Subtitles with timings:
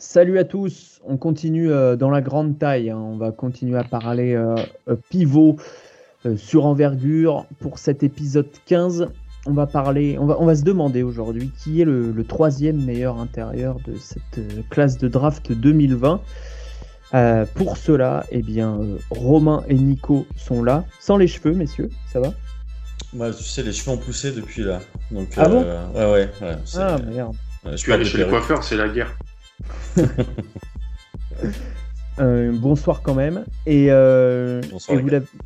[0.00, 2.98] Salut à tous, on continue euh, dans la grande taille, hein.
[2.98, 4.54] on va continuer à parler euh,
[4.88, 5.56] euh, pivot
[6.36, 9.08] sur envergure pour cet épisode 15.
[9.46, 13.18] On va parler, on va, on va se demander aujourd'hui qui est le, troisième meilleur
[13.18, 16.20] intérieur de cette classe de draft 2020.
[17.54, 18.78] pour cela, eh bien,
[19.10, 22.32] Romain et Nico sont là, sans les cheveux, messieurs, ça va?
[23.14, 24.80] Moi, tu sais, les cheveux ont poussé depuis là.
[25.10, 25.64] Donc, ah bon?
[25.94, 26.30] Ouais, ouais.
[26.76, 27.34] ah merde.
[27.64, 29.16] je suis allé chez le coiffeur, c'est la guerre.
[32.20, 33.44] Euh, bonsoir quand même.
[33.66, 34.60] Et, euh,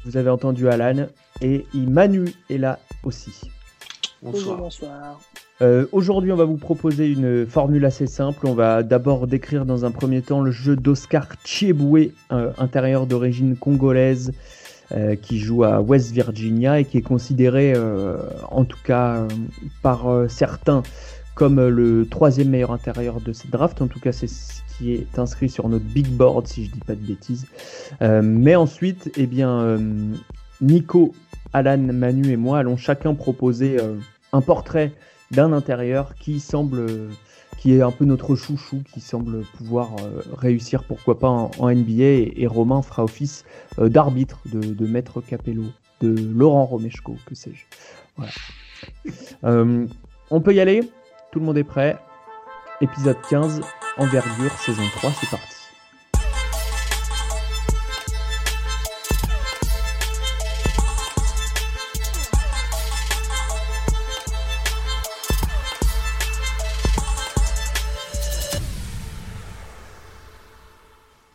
[0.04, 1.06] vous, avez, entendu Alan.
[1.40, 3.50] Et Manu est là aussi.
[4.22, 4.58] Bonsoir.
[5.60, 8.46] Euh, aujourd'hui, on va vous proposer une formule assez simple.
[8.46, 14.32] On va d'abord décrire dans un premier temps le jeu d'Oscar Chieboué, intérieur d'origine congolaise,
[15.20, 17.74] qui joue à West Virginia et qui est considéré,
[18.50, 19.26] en tout cas
[19.82, 20.82] par certains,
[21.34, 23.80] comme euh, le troisième meilleur intérieur de cette draft.
[23.82, 26.80] En tout cas, c'est ce qui est inscrit sur notre big board, si je dis
[26.80, 27.46] pas de bêtises.
[28.00, 29.78] Euh, mais ensuite, eh bien, euh,
[30.60, 31.14] Nico,
[31.52, 33.76] Alan, Manu et moi allons chacun proposer
[34.32, 34.92] un portrait
[35.30, 36.86] d'un intérieur qui semble,
[37.58, 39.90] qui est un peu notre chouchou, qui semble pouvoir
[40.38, 42.02] réussir, pourquoi pas en, NBA.
[42.36, 43.44] Et, Romain fera office
[43.76, 45.64] d'arbitre, de, Maître Capello,
[46.00, 47.66] de Laurent Romeshko, que sais-je.
[48.16, 48.32] Voilà.
[50.30, 50.88] on peut y aller?
[51.32, 51.98] Tout le monde est prêt.
[52.82, 53.62] Épisode 15,
[53.96, 55.46] envergure, saison 3, c'est parti.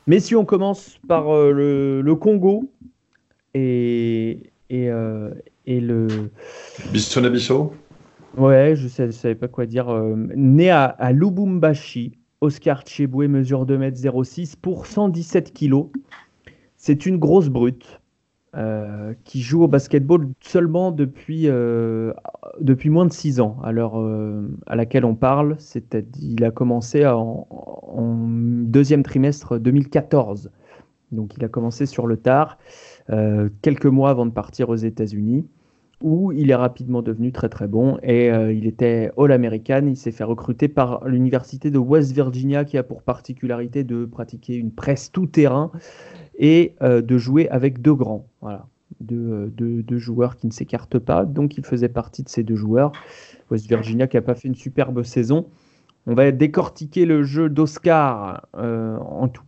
[0.05, 2.71] Messieurs, on commence par euh, le, Congo
[3.53, 5.31] et, et, euh,
[5.65, 6.29] le.
[6.93, 7.73] Bissau
[8.37, 9.89] Ouais, je ne savais pas quoi dire.
[9.89, 15.87] Euh, né à, Lubumbashi, Oscar Cheboué mesure 2m06 pour 117 kg.
[16.75, 17.99] C'est une grosse brute
[18.55, 22.13] euh, qui joue au basketball seulement depuis, euh,
[22.85, 23.69] moins de 6 ans, à
[24.67, 25.57] à laquelle on parle.
[26.19, 28.27] Il a commencé en, en,
[28.65, 30.51] deuxième trimestre 2014.
[31.11, 32.59] Donc il a commencé sur le tard,
[33.63, 35.47] quelques mois avant de partir aux États-Unis
[36.01, 39.87] où il est rapidement devenu très très bon et euh, il était All-American.
[39.87, 44.55] Il s'est fait recruter par l'université de West Virginia qui a pour particularité de pratiquer
[44.55, 45.71] une presse tout-terrain
[46.37, 48.27] et euh, de jouer avec deux grands.
[48.41, 48.67] Voilà,
[48.99, 51.25] deux, deux, joueurs qui ne s'écartent pas.
[51.25, 52.91] Donc il faisait partie de ces deux joueurs.
[53.49, 55.47] West Virginia qui n'a pas fait une superbe saison.
[56.05, 59.43] On va décortiquer le jeu d'Oscar euh, en tout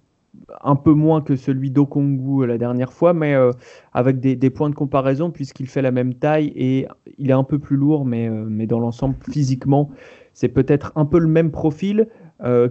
[0.62, 3.52] un peu moins que celui d'Okongu euh, la dernière fois, mais euh,
[3.94, 7.60] avec des, points de comparaison puisqu'il fait la même taille et il est un peu
[7.60, 9.92] plus lourd, mais, euh, mais dans l'ensemble, physiquement,
[10.34, 12.08] c'est peut-être un peu le même profil.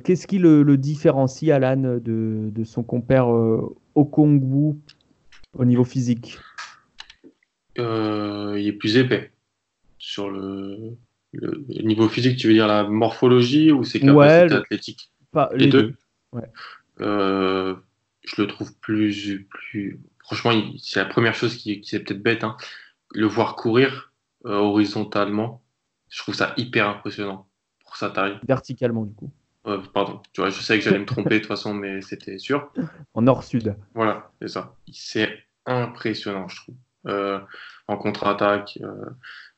[0.03, 3.29] Qu'est-ce qui le, différencie, Alan, de, de son compère
[3.95, 4.77] Okongu
[5.53, 6.39] au niveau physique?
[7.77, 9.31] Il est plus épais.
[9.99, 10.97] Sur le,
[11.83, 15.11] niveau physique, tu veux dire la morphologie ou ses capacités athlétiques?
[15.31, 15.95] pas, les, deux.
[16.33, 16.51] Ouais.
[17.01, 17.77] Euh,
[18.25, 20.01] je le trouve plus, plus...
[20.19, 22.57] franchement, c'est la première chose qui, qui est peut-être bête, hein.
[23.13, 24.13] le voir courir
[24.47, 25.63] euh, horizontalement,
[26.09, 27.49] je trouve ça hyper impressionnant
[27.85, 28.39] pour sa taille.
[28.47, 29.31] Verticalement, du coup.
[29.93, 32.73] pardon, tu vois, je sais que j'allais me tromper de toute façon, mais c'était sûr.
[33.15, 33.77] En nord-sud.
[33.95, 34.77] Voilà, c'est ça.
[34.93, 36.75] C'est impressionnant, je trouve.
[37.07, 37.41] Euh,
[37.87, 38.79] en contre-attaque,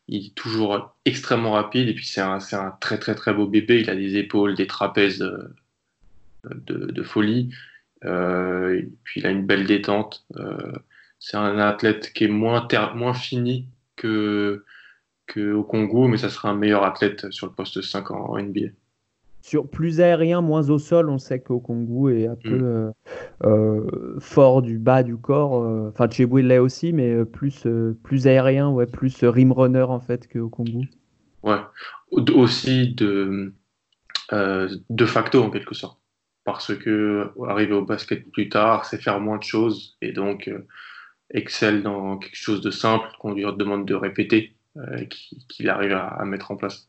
[0.08, 3.80] il est toujours extrêmement rapide et puis c'est un, un, très très très beau bébé.
[3.80, 5.24] Il a des épaules, des trapèzes
[6.44, 7.50] de, folie.
[8.04, 10.26] Euh, puis il a une belle détente.
[10.36, 10.72] Euh,
[11.18, 14.64] c'est un athlète qui est moins, moins fini que,
[15.26, 18.68] que au Congo, mais ça sera un meilleur athlète sur le poste 5 en, NBA.
[19.42, 22.92] Sur plus aérien, moins au sol, on sait qu'au Congo est un peu mm.
[23.44, 25.88] euh, fort du bas du corps.
[25.88, 27.66] Enfin, Cheboué l'est aussi, mais plus,
[28.02, 30.82] plus aérien, ouais, plus rim runner en fait qu'au Congo.
[31.42, 31.60] Ouais,
[32.12, 33.54] aussi de,
[34.30, 36.00] de facto en quelque sorte
[36.44, 40.66] parce que arriver au basket plus tard, c'est faire moins de choses et donc euh,
[41.30, 45.04] excelle dans quelque chose de simple qu'on lui demande de répéter, euh,
[45.48, 46.88] qu'il arrive à, mettre en place.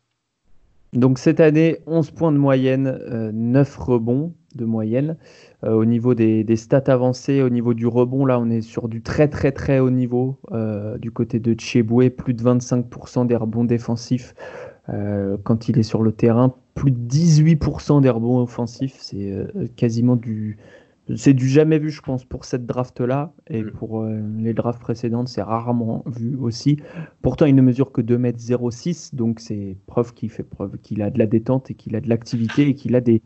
[0.93, 5.15] Donc cette année, 11 points de moyenne, 9 euh, rebonds de moyenne.
[5.63, 9.29] au niveau des, stats avancées, au niveau du rebond, là on est sur du très
[9.29, 10.41] très très haut niveau.
[10.99, 14.33] du côté de Cheboué, plus de 25% des rebonds défensifs
[14.87, 18.97] quand il est sur le terrain, plus de 18% des rebonds offensifs.
[18.99, 20.57] C'est euh, quasiment du.
[21.15, 23.33] C'est du jamais vu, je pense, pour cette draft-là.
[23.47, 23.71] Et mm.
[23.71, 26.77] pour euh, les drafts précédentes, c'est rarement vu aussi.
[27.21, 31.19] Pourtant, il ne mesure que 2m06, donc c'est preuve qu'il fait preuve qu'il a de
[31.19, 33.21] la détente et qu'il a de l'activité et qu'il a des,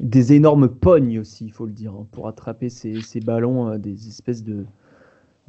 [0.00, 3.78] des énormes pognes aussi, il faut le dire, hein, pour attraper ces, ces ballons, euh,
[3.78, 4.66] des espèces de,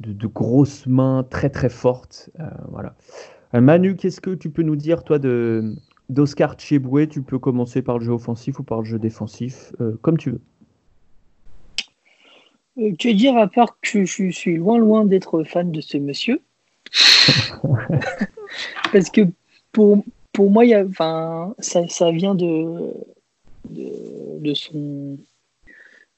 [0.00, 2.30] de, de grosses mains très très fortes.
[2.70, 2.94] Voilà.
[3.52, 5.76] Manu, qu'est-ce que tu peux nous dire, toi, de
[6.08, 9.96] d'Oscar Cheboué Tu peux commencer par le jeu offensif ou par le jeu défensif, euh,
[10.02, 10.40] comme tu veux.
[12.78, 16.40] Euh, que dire à part que je suis loin loin d'être fan de ce monsieur?
[18.92, 19.22] Parce que
[19.72, 20.84] pour, pour moi, y a,
[21.58, 22.92] ça, ça vient de,
[23.70, 25.16] de, de son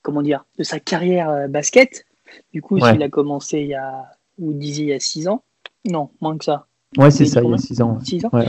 [0.03, 2.05] comment dire de sa carrière euh, basket.
[2.53, 2.95] Du coup, Ouais.
[2.95, 4.05] il a commencé il y a
[4.39, 5.43] vous disiez il y a 6 ans.
[5.91, 6.67] Non, moins que ça.
[6.97, 7.99] Ouais, c'est ça, il y a même, 6 ans.
[8.05, 8.31] six ans.
[8.33, 8.47] Ouais.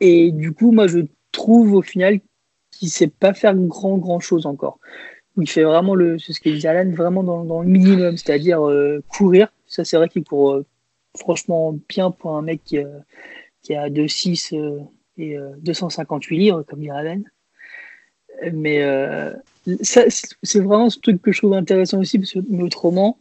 [0.00, 1.00] Et du coup, moi, je
[1.32, 2.20] trouve au final
[2.70, 4.78] qu'il ne sait pas faire grand, grand chose encore.
[5.36, 8.66] Il fait vraiment le, c'est ce que disait Alan, vraiment dans, dans le minimum, c'est-à-dire
[8.68, 9.52] euh, courir.
[9.66, 10.66] Ça, c'est vrai qu'il court euh,
[11.16, 12.98] franchement bien pour un mec qui, euh,
[13.62, 14.80] qui a 2,6 euh,
[15.16, 17.22] et euh, 258 livres, comme dirait Alan.
[18.52, 19.34] Mais euh,
[19.82, 23.18] ça, c'est vraiment ce truc que je trouve intéressant aussi, parce que mais autrement,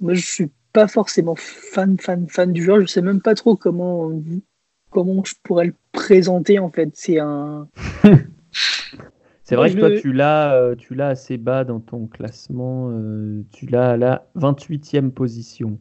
[0.00, 2.80] moi, je suis pas forcément fan, fan, fan du joueur.
[2.80, 4.10] Je sais même pas trop comment
[4.90, 6.90] comment je pourrais le présenter en fait.
[6.94, 7.68] C'est un.
[9.44, 12.90] C'est vrai que toi, tu l'as, euh, tu l'as assez bas dans ton classement.
[12.90, 15.78] euh, tu l'as à la 28e position.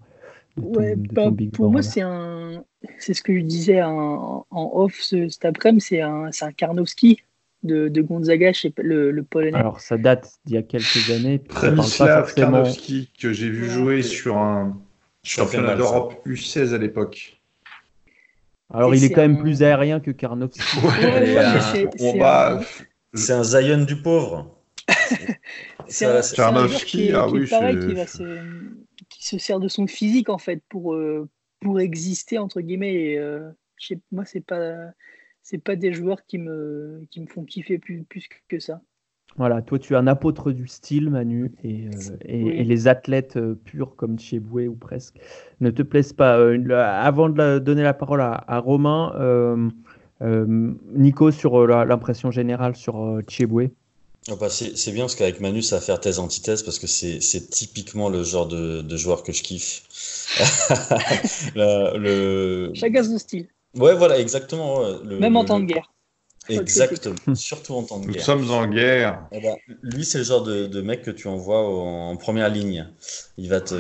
[0.58, 2.64] de ton- Ouais, de ton bah, Big pour Board, moi, c'est un.
[2.98, 5.86] C'est ce que je disais en, en off ce- cet après-midi.
[5.86, 7.20] C'est un, c'est un Karnowski
[7.64, 9.58] de, de Gonzaga, pas, le, le polonais.
[9.58, 11.38] Alors, ça date d'il y a quelques années.
[11.40, 12.52] Pranislav forcément.
[12.52, 14.80] Karnowski, que j'ai vu jouer sur un
[15.24, 17.39] championnat d'Europe U16 à l'époque.
[18.72, 20.60] Alors, il est quand même plus aérien que Karnowski.
[20.84, 21.60] Ouais, ouais, mais
[21.98, 24.56] c'est- un- un Zion du pauvre.
[25.88, 28.24] C'est un, Karnowski, ah oui, pareil, qui, va se,
[29.10, 31.28] qui se sert de son physique en fait pour, euh,
[31.62, 32.94] pour exister entre guillemets.
[32.94, 33.50] Et, euh,
[34.12, 34.92] moi, c'est pas
[35.42, 38.82] c'est pas des joueurs qui me qui me font kiffer plus, plus que ça.
[39.40, 42.54] Voilà, toi, tu es un apôtre du style, Manu, et, euh, et, Oui.
[42.60, 45.16] et les athlètes euh, purs comme Cheboué ou presque
[45.62, 46.38] ne te plaisent pas.
[46.38, 49.70] Euh, le- avant de la- donner la parole à, à Romain, euh,
[50.22, 53.72] euh, Nico, sur euh, l'impression générale sur euh, Cheboué.
[54.30, 57.50] Ah bah, c'est bien parce qu'avec Manu, ça va faire thèse antithèse parce que c'est
[57.50, 59.84] typiquement le genre de, de joueur que je kiffe.
[61.56, 62.72] Le...
[62.76, 64.82] Chacun son style, Ouais, voilà, exactement.
[65.04, 65.92] Le- même en le- temps de guerre.
[66.50, 68.24] Exactement, surtout en temps de Nous guerre.
[68.24, 69.28] sommes en guerre.
[69.32, 72.50] Eh ben, lui, c'est le genre de, de mec que tu envoies en, en première
[72.50, 72.88] ligne.
[73.38, 73.76] Il va te,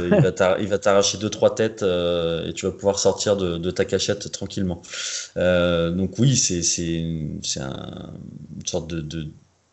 [0.61, 4.31] il t'arracher deux trois têtes euh, et tu vas pouvoir sortir de, de ta cachette
[4.31, 4.81] tranquillement.
[5.37, 7.05] Euh, donc oui, c'est c'est
[7.41, 8.13] c'est un,
[8.59, 9.27] une sorte de, de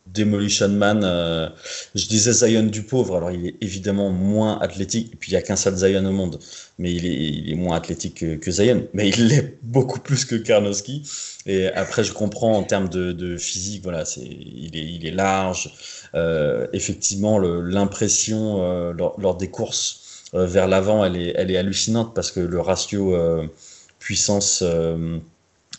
[0.07, 1.03] demolition man.
[1.05, 1.49] euh,
[1.95, 3.17] je disais Zion du pauvre.
[3.17, 5.13] Alors il est évidemment moins athlétique.
[5.13, 6.39] Et puis il y a qu'un seul Zion au monde,
[6.79, 8.87] mais il est il est moins athlétique que, que Zion.
[8.93, 11.03] Mais il l'est beaucoup plus que Karnowski.
[11.47, 15.11] Et après, je comprends en termes de, de physique, voilà, c'est, il est, il est
[15.13, 15.73] large.
[16.15, 21.51] Euh, effectivement, le- l'impression euh, lors, lors des courses euh, vers l'avant, elle est, elle
[21.51, 23.47] est hallucinante parce que le ratio euh,
[23.99, 25.19] puissance euh,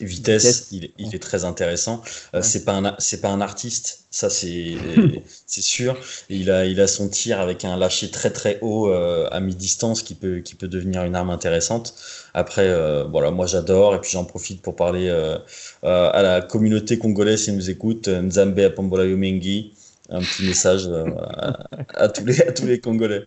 [0.01, 0.67] vitesse, Vitesse.
[0.71, 2.01] il, est- il est très intéressant.
[2.35, 2.43] Euh, Ouais.
[2.43, 4.75] C'est pas un, c'est pas un artiste, ça c'est,
[5.45, 5.97] c'est sûr.
[6.29, 9.39] Et il a, il a son tir avec un lâcher très très haut euh, à
[9.39, 11.95] mi-distance qui peut, qui peut devenir une arme intéressante.
[12.33, 15.37] Après, euh, voilà, moi j'adore et puis j'en profite pour parler euh,
[15.83, 19.73] euh, à la communauté congolaise qui nous écoute, Nzambe Apambola Yomengi,
[20.09, 21.57] un petit message euh, à,
[21.95, 23.25] à tous les, à tous les Congolais.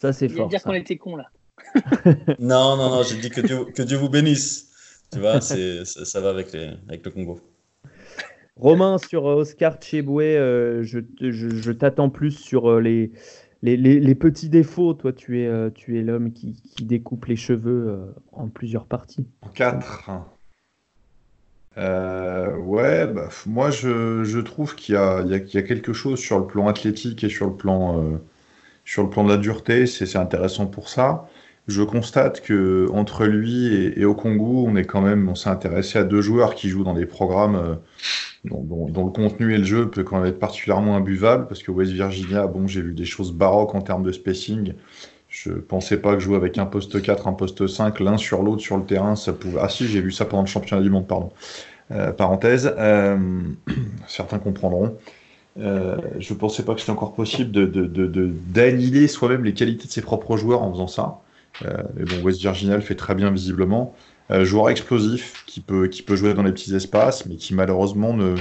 [0.00, 0.48] Ça, c'est fort.
[0.48, 1.30] dire qu'on était cons là.
[2.38, 4.67] Non, non, non, j'ai dit que Dieu, que Dieu vous bénisse.
[5.12, 7.40] Tu vois, ça, ça va avec, les, avec le Congo.
[8.56, 13.12] Romain, sur euh, Oscar Cheboué, euh, je, te- je- je t'attends plus sur euh, les,
[13.62, 14.94] les, les- les petits défauts.
[14.94, 18.86] Toi, tu es, euh, tu es l'homme qui, qui découpe les cheveux euh, en plusieurs
[18.86, 19.26] parties.
[19.42, 20.10] En 4.
[21.76, 26.38] Euh, ouais, bah, moi je, je trouve qu'il y a, y y quelque chose sur
[26.40, 28.18] le plan athlétique et sur le plan, euh,
[28.84, 31.28] sur le plan de la dureté, c'est c'est intéressant pour ça.
[31.68, 36.04] Je constate que entre lui et, Congo, on est quand même, on s'est intéressé à
[36.04, 37.74] deux joueurs qui jouent dans des programmes euh,
[38.44, 41.92] dont, le contenu et le jeu peut quand même être particulièrement imbuvable, parce que West
[41.92, 44.72] Virginia, bon, j'ai vu des choses baroques en termes de spacing.
[45.28, 48.62] Je pensais pas que jouer avec un poste 4, un poste 5, l'un sur l'autre
[48.62, 49.60] sur le terrain, ça pouvait.
[49.60, 51.32] Ah si, j'ai vu ça pendant le championnat du monde, pardon.
[51.90, 52.72] Euh, parenthèse.
[52.78, 53.18] Euh,
[54.06, 54.96] certains comprendront.
[55.56, 60.38] Je pensais pas que c'était encore possible de- d'annihiler soi-même les qualités de ses propres
[60.38, 61.20] joueurs en faisant ça.
[61.64, 63.94] Euh, mais bon, West Virginia le fait très bien visiblement.
[64.30, 68.12] Euh, joueur explosif qui peut, qui peut jouer dans les petits espaces, mais qui malheureusement
[68.12, 68.34] ne,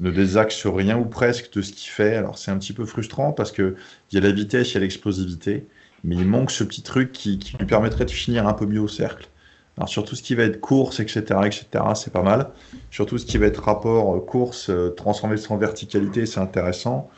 [0.00, 2.14] ne désaxe rien ou presque de ce qu'il fait.
[2.16, 3.76] Alors c'est un petit peu frustrant parce que
[4.10, 5.66] il y a la vitesse, il y a l'explosivité,
[6.04, 8.80] mais il manque ce petit truc qui, qui lui permettrait de finir un peu mieux
[8.80, 9.28] au cercle.
[9.76, 12.50] Alors sur tout ce qui va être course, etc., etc., c'est pas mal.
[12.90, 17.10] Sur tout ce qui va être rapport course, transformer en verticalité, c'est intéressant.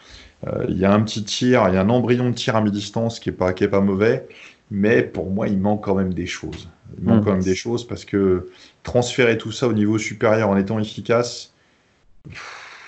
[0.68, 3.20] Il y a un petit tir, il y a un embryon de tir à mi-distance
[3.20, 4.26] qui est pas, pas mauvais.
[4.70, 6.68] Mais pour moi, il manque quand même des choses.
[6.98, 7.24] Il manque hmm.
[7.24, 8.50] quand même des choses parce que
[8.82, 11.54] transférer tout ça au niveau supérieur en étant efficace,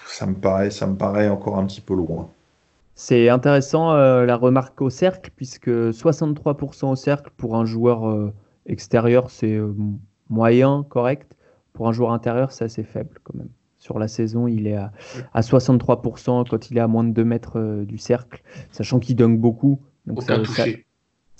[0.06, 2.30] ça me paraît, ça me paraît encore un petit peu loin.
[2.94, 8.32] C'est intéressant euh, la remarque au cercle, puisque 63% au cercle pour un joueur euh,
[8.66, 9.72] extérieur, c'est euh,
[10.28, 11.34] moyen, correct.
[11.72, 13.48] Pour un joueur intérieur, c'est assez faible quand même.
[13.78, 14.92] Sur la saison, il est à,
[15.34, 19.80] 63% quand il est à moins de 2 mètres du cercle, sachant qu'il dunk beaucoup.
[20.04, 20.36] Donc ça,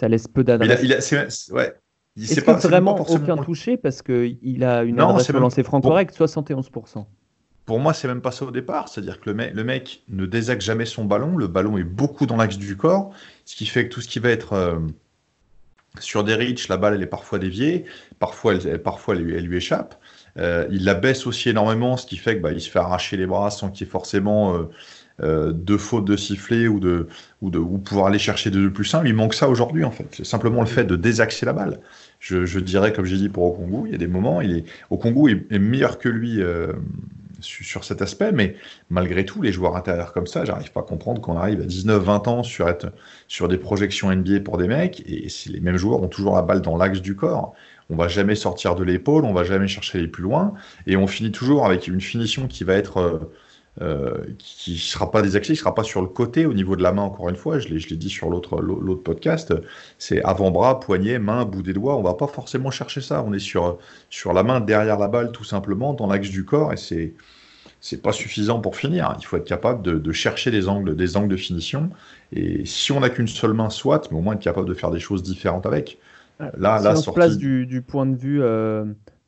[0.01, 0.81] ça laisse peu d'adresse.
[0.83, 1.75] Il, a, ouais.
[2.21, 7.05] Est-ce vraiment aucun touché parce qu'il a une non, adresse franc correct, 71%.
[7.67, 8.89] Pour moi, c'est même pas ça au départ.
[8.89, 11.37] C'est-à-dire que le mec, le mec ne désaxe jamais son ballon.
[11.37, 13.13] Le ballon est beaucoup dans l'axe du corps,
[13.45, 14.79] ce qui fait que tout ce qui va être euh,
[16.01, 17.85] sur des reach, la balle elle est parfois déviée,
[18.19, 20.01] parfois elle, parfois elle, lui échappe.
[20.39, 23.17] Euh, il la baisse aussi énormément, ce qui fait que bah, il se fait arracher
[23.17, 24.69] les bras sans qu'il y ait forcément euh,
[25.23, 27.07] euh, de faute de sifflet ou de,
[27.43, 29.09] ou de ou pouvoir aller chercher de plus simple.
[29.09, 30.07] Il manque ça aujourd'hui en fait.
[30.13, 31.81] C'est simplement le fait de désaxer la balle.
[32.21, 35.31] Je, dirais, comme j'ai dit pour Okongu, il y a des moments, il est, Okongu
[35.31, 36.73] est, est meilleur que lui euh,
[37.41, 38.57] sur, cet aspect, mais
[38.89, 42.29] malgré tout, les joueurs intérieurs comme ça, j'arrive pas à comprendre qu'on arrive à 19-20
[42.29, 42.93] ans sur, être,
[43.29, 46.43] sur des projections NBA pour des mecs, et si les mêmes joueurs ont toujours la
[46.43, 47.55] balle dans l'axe du corps,
[47.89, 50.55] on va jamais sortir de l'épaule, on va jamais chercher les plus loin,
[50.87, 53.31] et on finit toujours avec une finition qui va être...
[53.83, 56.77] Euh, qui ne sera pas désaxé, qui ne sera pas sur le côté au niveau
[56.77, 58.61] de la main, encore une fois, je l'ai dit sur l'autre
[59.03, 59.55] podcast,
[59.97, 63.39] c'est avant-bras, poignet, main, bout des doigts, on va pas forcément chercher ça, on est
[63.39, 63.79] sur,
[64.11, 67.15] sur la main derrière la balle tout simplement, dans l'axe du corps, et c'est
[67.81, 69.17] c'est pas suffisant pour finir.
[69.19, 71.89] Il faut être capable de, chercher des angles, des angles de finition.
[72.31, 74.91] Et si on n'a qu'une seule main, soit, mais au moins être capable de faire
[74.91, 75.99] des choses différentes avec.
[76.59, 78.85] Là, si là, on place du, point de vue euh,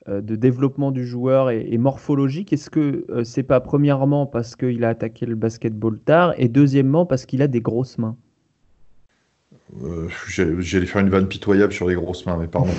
[0.09, 4.89] de développement du joueur et, morphologique Est-ce que euh, c'est pas premièrement parce qu'il a
[4.89, 8.17] attaqué le basketball tard et deuxièmement parce qu'il a des grosses mains?
[9.83, 12.73] Euh, J'allais faire une vanne pitoyable sur les grosses mains, mais pardon.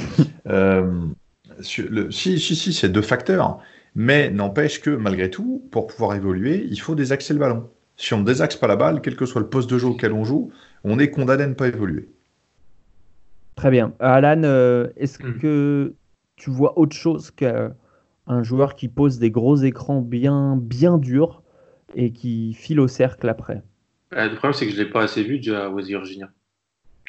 [1.62, 3.60] si, si, si, c'est deux facteurs.
[3.96, 7.70] Mais n'empêche que malgré tout, pour pouvoir évoluer, il faut désaxer le ballon.
[7.96, 10.12] Si on ne désaxe pas la balle, quel que soit le poste de jeu auquel
[10.12, 10.52] on joue,
[10.84, 12.10] on est condamné à ne pas évoluer.
[13.56, 13.94] Très bien.
[14.00, 14.42] Alan,
[14.98, 15.38] est-ce hmm.
[15.40, 15.94] que
[16.36, 21.42] tu vois autre chose qu'un joueur qui pose des gros écrans bien, bien durs
[21.96, 23.62] et qui file au cercle après.
[24.14, 26.30] Euh, le problème, c'est que je ne l'ai pas assez vu déjà à West Virginia.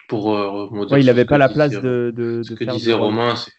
[0.09, 3.53] Pour euh, il n'avait pas la place de, de, Ce que disait Romain, c'est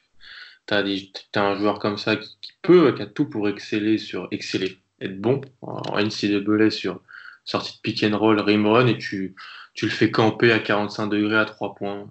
[0.67, 4.77] tu as, un joueur comme ça qui, peut, qui a tout pour exceller sur exceller,
[4.99, 7.01] être bon en NCAA sur
[7.43, 9.35] sortie de pick and roll, rim run, et tu,
[9.73, 12.09] tu le fais camper à 45 degrés à 3 points.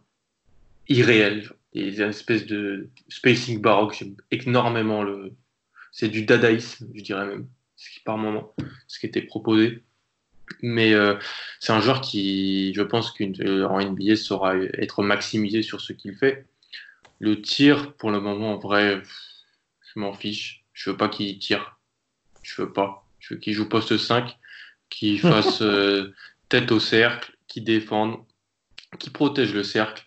[0.88, 3.96] Irréel des espèces de spacing baroque.
[3.98, 5.32] J'aime énormément le.
[5.92, 8.54] C'est du dadaïsme, je dirais même, ce qui par moment,
[8.88, 9.82] ce qui était proposé.
[10.60, 11.16] Mais euh,
[11.60, 16.14] c'est un joueur qui, je pense qu'en euh, NBA saura être maximisé sur ce qu'il
[16.16, 16.46] fait.
[17.18, 19.02] Le tir, pour le moment, en vrai,
[19.94, 20.64] je m'en fiche.
[20.72, 21.78] Je veux pas qu'il tire.
[22.42, 23.06] Je veux pas.
[23.20, 24.36] Je veux qu'il joue poste 5,
[24.90, 26.12] qu'il fasse euh,
[26.48, 28.18] tête au cercle, qu'il défende,
[28.98, 30.04] qu'il protège le cercle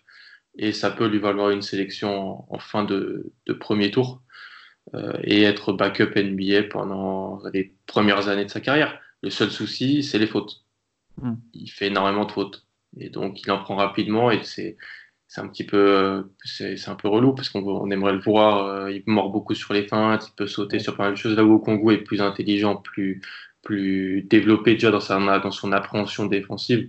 [0.58, 4.22] et ça peut lui valoir une sélection en, fin de, premier tour
[4.94, 9.00] euh, et être backup NBA pendant les premières années de sa carrière.
[9.22, 10.64] Le seul souci, c'est les fautes.
[11.20, 11.34] Hmm.
[11.54, 12.66] Il fait énormément de fautes
[12.98, 14.76] et donc il en prend rapidement et c'est
[15.26, 19.02] c'est un petit peu c'est un peu relou parce qu'on aimerait le voir euh, il
[19.06, 21.58] mord beaucoup sur les feintes il peut sauter sur pas mal de choses là où
[21.58, 23.20] Congo est plus intelligent plus
[23.62, 26.88] plus développé déjà dans sa dans son appréhension défensive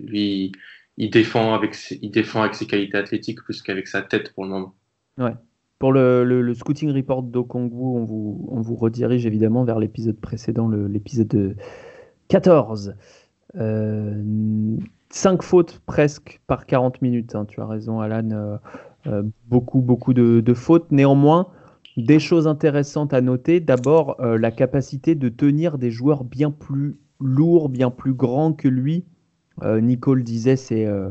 [0.00, 0.52] lui
[0.96, 1.98] il défend avec ses,
[2.66, 4.74] qualités athlétiques plus qu'avec sa tête pour le moment.
[5.18, 5.34] Ouais.
[5.78, 10.68] Pour le, le, scouting report d'Okongwu, on vous, on vous redirige évidemment vers l'épisode précédent,
[10.68, 11.56] l'épisode
[12.28, 12.94] 14.
[13.56, 14.22] Euh,
[15.14, 17.34] 5 fautes presque par 40 minutes.
[17.34, 18.30] Hein, tu as raison, Alan.
[18.32, 18.56] Euh,
[19.06, 20.90] euh, beaucoup, beaucoup de, fautes.
[20.90, 21.48] Néanmoins,
[21.96, 23.60] des choses intéressantes à noter.
[23.60, 28.68] D'abord, euh, la capacité de tenir des joueurs bien plus lourds, bien plus grands que
[28.68, 29.04] lui
[29.62, 31.10] Nicole disait c'est euh,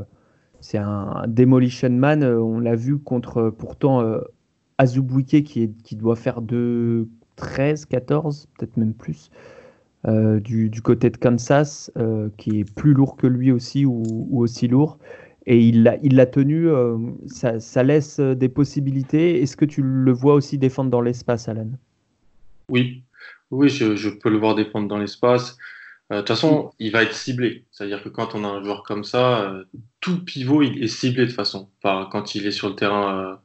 [0.74, 2.24] un Demolition Man.
[2.24, 4.04] Euh, on l'a vu contre pourtant
[4.78, 9.32] Azubuike qui, qui doit faire de 13, 14, peut-être même plus.
[10.06, 11.92] du, du, côté de Kansas,
[12.38, 14.98] qui est plus lourd que lui aussi ou, aussi lourd.
[15.46, 16.70] Et il l'a tenu,
[17.28, 19.42] ça, ça, laisse des possibilités.
[19.42, 21.70] Est-ce que tu le vois aussi défendre dans l'espace, Alan?
[22.70, 23.04] Oui,
[23.52, 25.58] oui je, je, peux le voir défendre dans l'espace.
[26.14, 27.66] Euh, de toute façon, il va être ciblé.
[27.72, 29.66] C'est-à-dire que quand on a un joueur comme ça, euh,
[30.00, 31.70] tout pivot il est ciblé de toute façon.
[31.84, 33.40] quand il est sur le terrain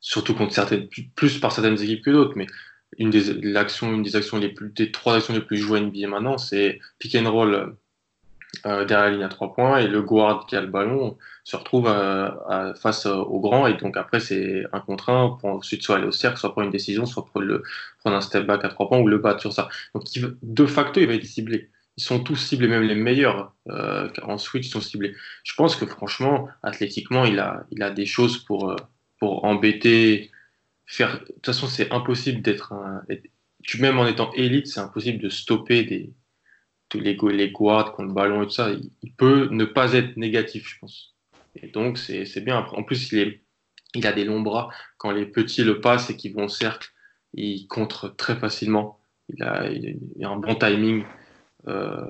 [0.00, 2.46] surtout contre certaines, plus par certaines équipes que d'autres, mais
[2.98, 6.08] une des, l'action, une des actions les plus, des trois actions les plus jouées NBA
[6.08, 7.76] maintenant, c'est pick and roll
[8.66, 11.56] euh, derrière la ligne à trois points et le guard qui a le ballon se
[11.56, 11.86] retrouve
[12.80, 16.12] face au grand et donc après c'est un contre un pour ensuite soit aller au
[16.12, 17.62] cercle, soit prendre une décision, soit prendre, le,
[18.00, 19.68] prendre un step back à trois points ou le battre sur ça.
[19.94, 20.04] Donc
[20.42, 21.70] de facto il va être ciblé.
[21.98, 25.14] Ils sont tous ciblés, même les meilleurs euh, en switch sont ciblés.
[25.44, 28.76] Je pense que franchement, athlétiquement, il a, il a des choses pour, euh,
[29.18, 30.30] pour embêter.
[30.98, 33.02] De toute façon, c'est impossible d'être un.
[33.78, 36.12] Même en étant élite, c'est impossible de stopper des,
[36.94, 38.70] les, les guards contre le ballon et tout ça,
[39.02, 41.14] il, peut ne pas être négatif, je pense.
[41.56, 42.66] Et donc, c'est bien.
[42.72, 43.40] En plus, il, est,
[43.94, 44.70] il a des longs bras.
[44.98, 46.90] Quand les petits le passent et qu'ils vont au cercle,
[47.34, 49.00] il contre très facilement.
[49.28, 49.68] Il a
[50.22, 51.04] un bon timing.
[51.68, 52.06] Euh,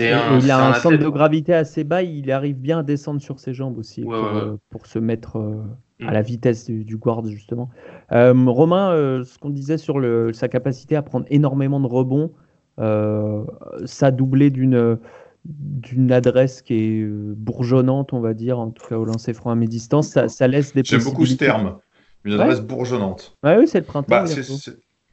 [0.00, 3.38] un, il a un, centre de gravité assez bas, il arrive bien à descendre sur
[3.38, 5.62] ses jambes aussi pour, euh, pour, se mettre euh,
[6.06, 6.24] à la mm.
[6.24, 7.70] vitesse du, guard justement.
[8.10, 12.32] Romain, ce qu'on disait sur le, sa capacité à prendre énormément de rebonds,
[12.78, 13.44] euh,
[13.84, 14.98] ça doublé d'une
[15.44, 19.54] d'une adresse qui est bourgeonnante, on va dire, en tout cas au lancer franc à
[19.54, 21.76] mi-distance, ça, ça, laisse des J'aime beaucoup ce terme,
[22.24, 23.36] une adresse bourgeonnante.
[23.42, 24.08] Ouais, oui, c'est le printemps.
[24.08, 24.24] Bah,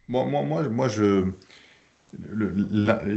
[0.08, 1.26] moi, moi, moi, moi, je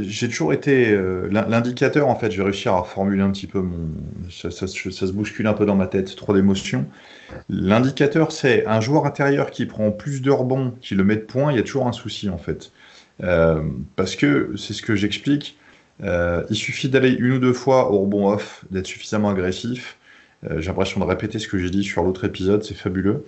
[0.01, 2.31] j'ai toujours été euh, l'indicateur en fait.
[2.31, 3.89] Je vais réussir à formuler un petit peu mon.
[4.29, 6.85] Ça, se bouscule un peu dans ma tête, trop d'émotions.
[7.49, 11.51] L'indicateur, c'est un joueur intérieur qui prend plus de rebonds, qui le met de point.
[11.51, 12.71] Il y a toujours un souci en fait.
[13.23, 13.61] Euh,
[13.95, 15.57] parce que c'est ce que j'explique.
[16.03, 19.97] Euh, il suffit d'aller une ou deux fois au rebond off, d'être suffisamment agressif.
[20.57, 23.25] J'ai l'impression de répéter ce que j'ai dit sur l'autre épisode, c'est fabuleux.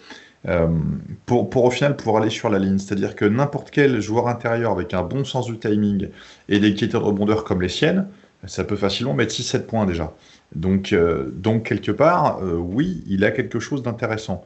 [1.25, 2.77] Pour, pour, au final pouvoir aller sur la ligne.
[2.77, 6.10] C'est-à-dire que n'importe quel joueur intérieur avec un bon sens du timing
[6.48, 8.08] et des qualités de rebondeur comme les siennes,
[8.46, 10.13] ça peut facilement mettre 6-7 points déjà.
[10.56, 10.96] Donc,
[11.34, 14.46] donc quelque part, oui, il a quelque chose d'intéressant.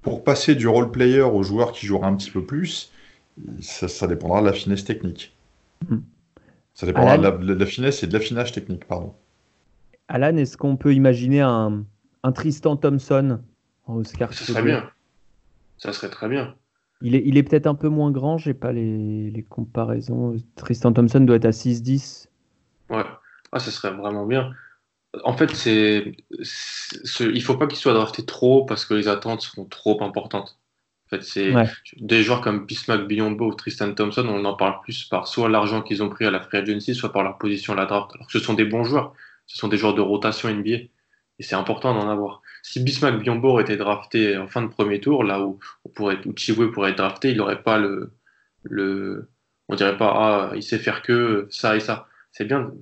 [0.00, 2.90] pour passer du role player au joueur qui jouera un petit peu plus,
[3.60, 5.36] ça, dépendra de la finesse technique.
[5.88, 5.98] Hmm.
[6.74, 9.14] Ça dépendra de, la, finesse et de l'affinage technique, pardon.
[10.08, 11.84] Alan, est-ce qu'on peut imaginer un,
[12.34, 13.40] Tristan Thompson
[13.86, 14.90] en Oscar Ça serait bien.
[15.78, 16.54] Ça serait très bien.
[17.02, 20.36] Il est, il est peut-être un peu moins grand, j'ai pas les, comparaisons.
[20.56, 22.28] Tristan Thompson doit être à 6-10.
[22.90, 23.04] Ouais,
[23.52, 24.52] ah, ça serait vraiment bien.
[25.24, 26.16] En fait, c'est,
[27.20, 30.58] il faut pas qu'il soit drafté trop parce que les attentes sont trop importantes
[31.22, 31.52] c'est
[31.96, 35.82] des joueurs comme Bismack Biombo ou Tristan Thompson, on en parle plus par soit l'argent
[35.82, 38.10] qu'ils ont pris à la free agency, soit par leur position à la draft.
[38.14, 39.14] Alors que ce sont des bons joueurs,
[39.46, 40.88] ce sont des joueurs de rotation NBA.
[41.38, 42.42] Et c'est important d'en avoir.
[42.66, 46.96] Si Bismack Biombo était drafté en fin de premier tour, là où, on pourrait, être
[46.96, 48.10] drafté, il n'aurait pas le,
[48.62, 49.28] le.
[49.68, 52.08] On dirait pas, ah, il sait faire que ça et ça.
[52.32, 52.72] C'est bien.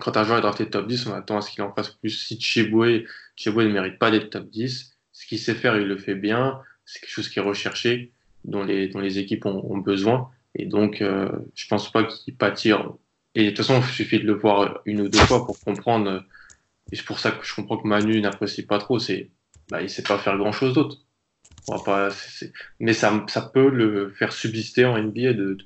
[0.00, 2.10] Quand un joueur est drafté top 10, on attend à ce qu'il en fasse plus.
[2.10, 5.96] Si Chiboué, Chiboué ne mérite pas d'être top 10, ce qu'il sait faire, il le
[5.96, 8.12] fait bien c'est quelque chose qui est recherché,
[8.44, 10.30] dont les, dont les équipes ont, besoin.
[10.54, 12.92] Et donc, euh, je pense pas qu'il pâtire.
[13.34, 16.24] Et de toute façon, il suffit de le voir une ou deux fois pour comprendre.
[16.92, 18.98] Et c'est pour ça que je comprends que Manu n'apprécie pas trop.
[18.98, 19.30] C'est,
[19.70, 20.98] bah, il sait pas faire grand chose d'autre.
[21.84, 22.10] Pas,
[22.78, 25.56] Mais ça, ça peut le faire subsister en NBA de,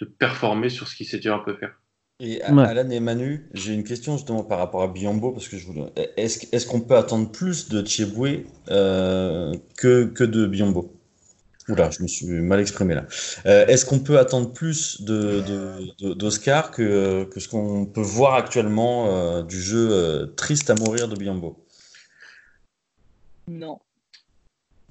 [0.00, 1.80] de performer sur ce qu'il sait déjà un peu faire.
[2.20, 5.66] Et Alan et Manu, j'ai une question justement par rapport à Biombo, parce que je
[5.66, 5.86] voulais...
[6.18, 10.99] est-ce, est-ce qu'on peut attendre plus de Cheboué euh, que, que de Biombo?
[11.70, 13.06] Oula, je me suis mal exprimé là.
[13.46, 18.34] Euh, est-ce qu'on peut attendre plus de, de, d'Oscar que, que ce qu'on peut voir
[18.34, 21.64] actuellement euh, du jeu triste à mourir de Biombo?
[23.48, 23.78] Non.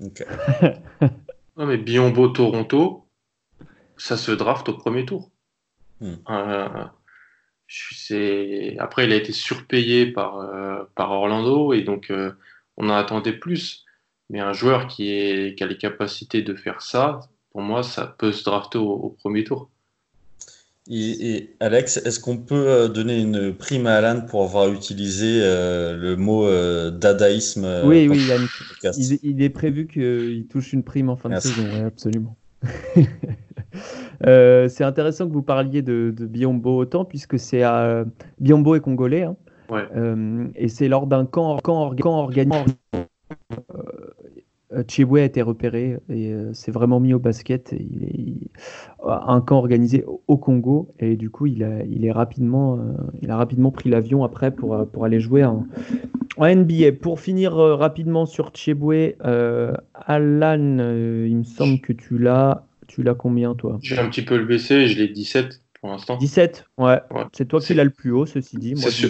[0.01, 0.25] Ok.
[1.57, 3.05] non mais Biombo Toronto,
[3.97, 5.31] ça se draft au premier tour.
[6.01, 6.15] Hmm.
[8.79, 12.31] Après, il a été surpayé par, euh, par Orlando et donc euh,
[12.77, 13.85] on en attendait plus.
[14.29, 18.15] Mais un joueur qui, est, qui a les capacités de faire ça, pour moi, ça
[18.17, 19.69] peut se drafter au, premier tour.
[20.91, 26.15] Et, Alex, est-ce qu'on peut euh, donner une prime à Alan pour avoir utilisé le
[26.15, 26.47] mot
[26.91, 28.27] dadaïsme Oui, oui,
[29.23, 32.35] il, est prévu qu'il touche une prime en fin de saison, absolument.
[34.25, 38.03] Euh, c'est intéressant que vous parliez de, Biombo autant, puisque c'est à
[38.39, 39.23] Biombo est congolais.
[39.23, 39.35] Hein.
[39.71, 42.75] Euh, et c'est lors d'un camp, camp, camp organisé.
[44.71, 47.73] Euh, Chibwe a été repéré et s'est vraiment mis au basket.
[47.79, 48.51] Il est,
[49.03, 52.77] un camp organisé au Congo et du coup il a, est rapidement,
[53.19, 55.65] il a rapidement pris l'avion après pour, pour aller jouer en,
[56.37, 56.91] NBA.
[57.01, 59.15] Pour finir rapidement sur Chibwe,
[59.95, 60.77] Alan,
[61.25, 63.79] il me semble que tu l'as tu l'as combien, toi?
[63.81, 66.17] J'ai un petit peu le baissé, je l'ai 17 pour l'instant.
[66.17, 66.99] 17 Ouais.
[67.33, 68.75] C'est toi qui l'as le plus haut, ceci dit.
[68.75, 69.09] Moi, sur,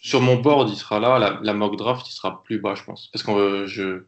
[0.00, 1.40] sur, mon board, il sera là.
[1.42, 3.08] La, mock draft, il sera plus bas, je pense.
[3.12, 4.04] Parce que euh, je,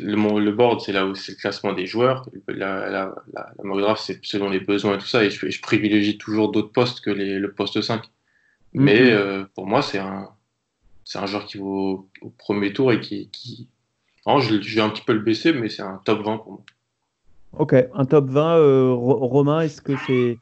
[0.00, 2.28] le, le board, c'est là où c'est le classement des joueurs.
[2.48, 5.24] La, la, la, la draft, c'est selon les besoins et tout ça.
[5.24, 8.02] Et je, je privilégie toujours d'autres postes que les, le poste 5.
[8.72, 9.08] Mais Mhm.
[9.10, 10.28] euh, pour moi, c'est un,
[11.14, 13.28] un joueur qui vaut au premier tour et qui.
[13.30, 13.68] qui...
[14.26, 16.52] Non, je, je vais un petit peu le baisser, mais c'est un top 20 pour
[16.52, 16.62] moi.
[17.52, 18.56] Ok, un top 20.
[18.56, 20.38] euh, Ro- Romain, est-ce que c'est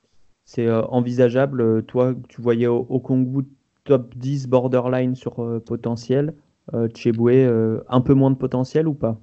[0.54, 3.42] c'est euh, envisageable euh, Toi, tu voyais au, au Congo
[3.84, 6.34] top 10 borderline sur euh, potentiel.
[6.74, 9.18] Euh, Cheboué, euh, un peu moins de potentiel ou pas?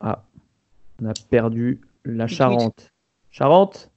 [0.00, 0.24] Ah,
[1.00, 2.26] on a perdu la.
[2.26, 2.92] Charente.
[3.30, 3.90] Charente?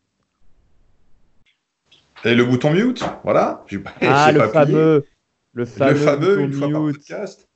[2.24, 3.66] Et le bouton mute, voilà.
[3.84, 5.06] Pas- Ah, le pas fameux,
[5.54, 6.96] le fameux, le fameux bouton une fois par mute.
[6.96, 7.50] podcast.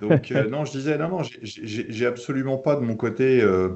[0.00, 3.70] Donc euh, non, je disais non, non, j'ai- absolument pas de mon côté euh,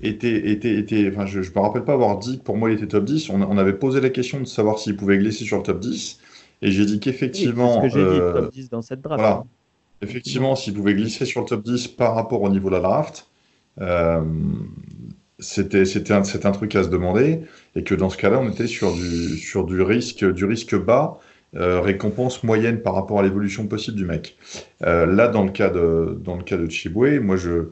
[0.00, 2.76] été, été, été, enfin je, je me rappelle pas avoir dit que pour moi il
[2.76, 3.30] était top 10.
[3.30, 6.20] On, on avait posé la question de savoir s'il pouvait glisser sur le top 10
[6.62, 6.98] et j'ai dit
[7.32, 9.32] Oui, qu'effectivement, ce que j'ai dit, euh, top 10 dans cette draft.
[9.32, 9.36] voilà.
[9.36, 9.48] hein.
[10.02, 13.28] effectivement, s'il pouvait glisser sur le top 10 par rapport au niveau de la draft,
[13.80, 14.22] euh,
[15.38, 17.42] c'était un, un truc à se demander
[17.74, 21.18] et que dans ce cas-là, on était sur du, sur du risque, du risque bas,
[21.56, 24.36] euh, récompense moyenne par rapport à l'évolution possible du mec.
[24.84, 27.68] Euh, là, dans le cas de, dans le cas de Chiboué, moi, je,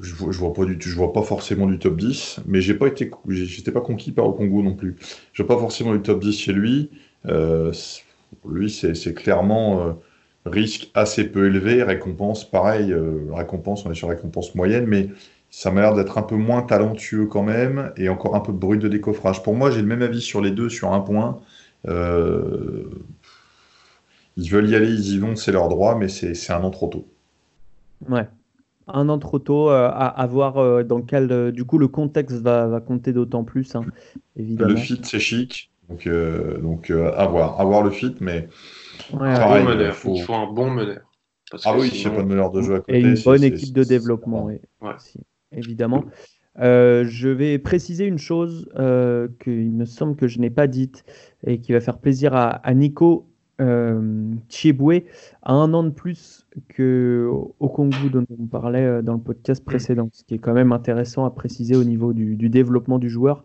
[0.00, 3.10] je, vois- pas du je vois pas forcément du top 10, mais j'ai pas été,
[3.28, 4.96] j'étais pas conquis par Okongo non plus.
[5.32, 6.90] Je vois pas forcément du top 10 chez lui.
[7.26, 7.72] Euh,
[8.48, 9.98] lui, c'est clairement
[10.46, 12.94] risque assez peu élevé, récompense pareil,
[13.32, 15.08] récompense, on est sur récompense moyenne, mais
[15.50, 18.80] ça m'a l'air d'être un peu moins talentueux quand même et encore un peu brut
[18.80, 19.42] de décoffrage.
[19.42, 21.40] Pour moi, j'ai le même avis sur les deux sur un point.
[21.88, 22.84] Euh,
[24.36, 26.88] ils veulent y aller, ils y vont, c'est leur droit, mais c'est un an trop
[26.88, 27.06] tôt.
[28.08, 28.28] Ouais.
[28.88, 31.30] Un an trop tôt, euh, à, à voir euh, dans quel.
[31.32, 33.86] euh, du coup, le contexte va, va compter d'autant plus, hein,
[34.36, 34.74] évidemment.
[34.74, 38.48] Le fit, c'est chic, donc, euh, donc euh, à voir, à voir le fit, mais
[39.12, 39.94] Ouais, Pareil, bon euh, meneur.
[39.96, 41.00] faut- Il faut un bon meneur.
[41.50, 43.00] Parce ah que oui, s'il n'y a pas de meneur de jeu à côté, Et
[43.00, 44.60] une bonne équipe de développement, Ouais.
[45.52, 46.04] évidemment.
[46.58, 51.04] Euh, je vais préciser une chose euh, qu'il me semble que je n'ai pas dite
[51.46, 55.06] et qui va faire plaisir à, à Nico euh, Chieboué,
[55.42, 57.28] à un an de plus que
[57.60, 61.24] Okongu dont on parlait euh, dans le podcast précédent, ce qui est quand même intéressant
[61.24, 63.44] à préciser au niveau du, du développement du joueur.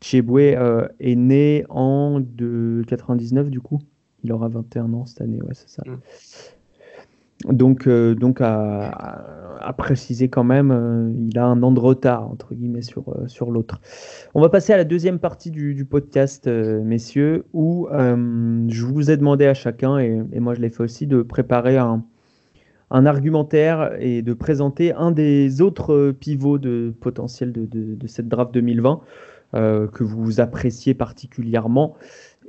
[0.00, 3.78] Chieboué euh, est né en de 99 du coup.
[4.24, 5.82] Il aura 21 ans cette année, ouais, c'est ça.
[7.48, 8.88] Donc, euh, donc à,
[9.60, 13.26] à- préciser quand même, euh, il a un an de retard entre guillemets sur, euh,
[13.28, 13.80] sur l'autre.
[14.34, 18.84] On va passer à la deuxième partie du, du podcast, euh, messieurs, où euh, je
[18.84, 22.04] vous ai demandé à chacun, et, et moi je l'ai fait aussi, de préparer un,
[22.90, 28.28] un argumentaire et de présenter un des autres pivots de potentiel de, de- de cette
[28.28, 29.00] draft 2020
[29.54, 31.94] euh, que vous appréciez particulièrement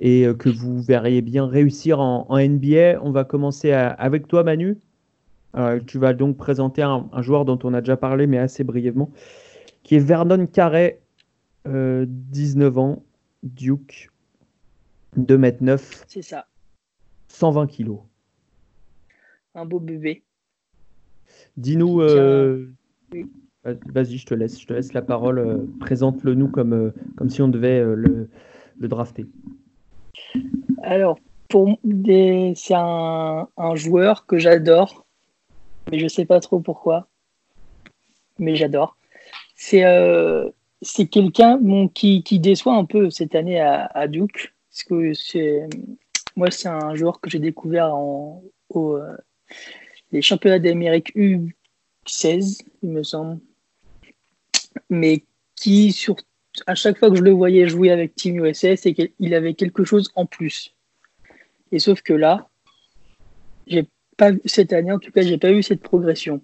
[0.06, 3.00] et euh, que vous verriez bien réussir en, en NBA.
[3.02, 4.78] On va commencer à- avec toi, Manu.
[5.56, 8.64] Euh, tu vas donc présenter un, un joueur dont on a déjà parlé, mais assez
[8.66, 9.12] brièvement,
[9.84, 11.00] qui est Vernon Carré,
[11.68, 13.04] euh, 19 ans,
[13.44, 14.10] Duke,
[15.18, 16.48] 2m9, C'est ça,
[17.30, 18.00] 120 kilos.
[19.56, 20.24] un beau bébé.
[21.56, 22.68] Dis-nous, euh,
[23.14, 23.26] Oui.
[23.64, 25.38] vas-y, je te laisse, je te laisse la parole.
[25.40, 28.30] euh, Présente-le nous comme, euh, comme si on devait euh, le,
[28.80, 29.28] le drafter.
[30.82, 32.54] Alors, pour des...
[32.56, 35.06] c'est un, joueur que j'adore,
[35.92, 37.08] mais je sais pas trop pourquoi.
[38.40, 38.98] Mais j'adore.
[39.56, 40.50] C'est euh,
[41.12, 41.60] quelqu'un
[41.94, 44.54] qui, qui déçoit un peu cette année à, Duke.
[44.70, 45.68] Parce que c'est
[46.36, 49.16] moi, c'est un joueur que j'ai découvert en, au, euh,
[50.12, 53.40] les championnats d'Amérique U16, il me semble.
[54.90, 55.24] Mais
[55.56, 56.16] qui, sur,
[56.68, 59.84] à chaque fois que je le voyais jouer avec Team USA, c'est qu'il avait quelque
[59.84, 60.74] chose en plus.
[61.72, 62.48] Et sauf que là,
[63.68, 63.88] j'ai
[64.18, 66.42] pas cette année, en tout cas, j'ai pas eu cette progression.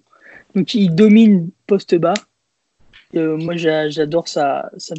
[0.54, 2.14] Donc, il domine poste bas.
[3.14, 4.94] Euh, moi, j'a- j'adore sa, sa-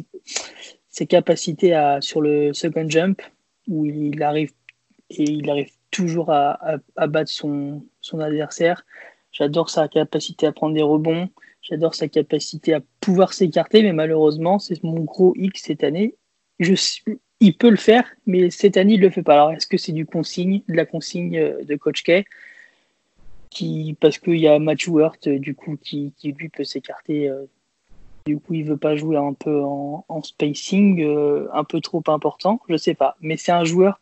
[0.88, 3.20] ses capacités sur le second jump,
[3.68, 4.52] où il arrive
[5.90, 6.58] toujours à,
[6.96, 7.82] à- battre son
[8.18, 8.84] adversaire.
[9.32, 11.28] J'adore sa capacité à prendre des rebonds.
[11.62, 16.16] J'adore sa capacité à pouvoir s'écarter, mais malheureusement, c'est mon gros X cette année.
[17.40, 19.34] Il peut le faire, mais cette année, il ne le fait pas.
[19.34, 22.24] Alors, est-ce que c'est du consigne, de la consigne euh, de Coach K?
[23.50, 27.28] Qui, Parce qu'il y a Match Worth, euh, du coup, qui, lui peut s'écarter.
[27.28, 27.44] euh,
[28.26, 31.04] du coup, il veut pas jouer un peu en, spacing,
[31.52, 32.60] un peu trop important.
[32.68, 33.16] Je sais pas.
[33.20, 34.00] Mais c'est un joueur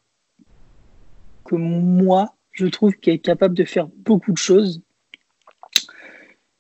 [1.45, 4.83] que moi, je trouve qu'il est capable de faire beaucoup de choses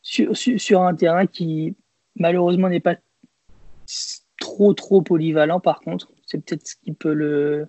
[0.02, 1.76] sur, sur, sur un terrain qui,
[2.16, 2.96] malheureusement, n'est pas
[4.38, 6.12] trop, trop polyvalent, par contre.
[6.26, 7.66] C'est peut-être ce qui peut le,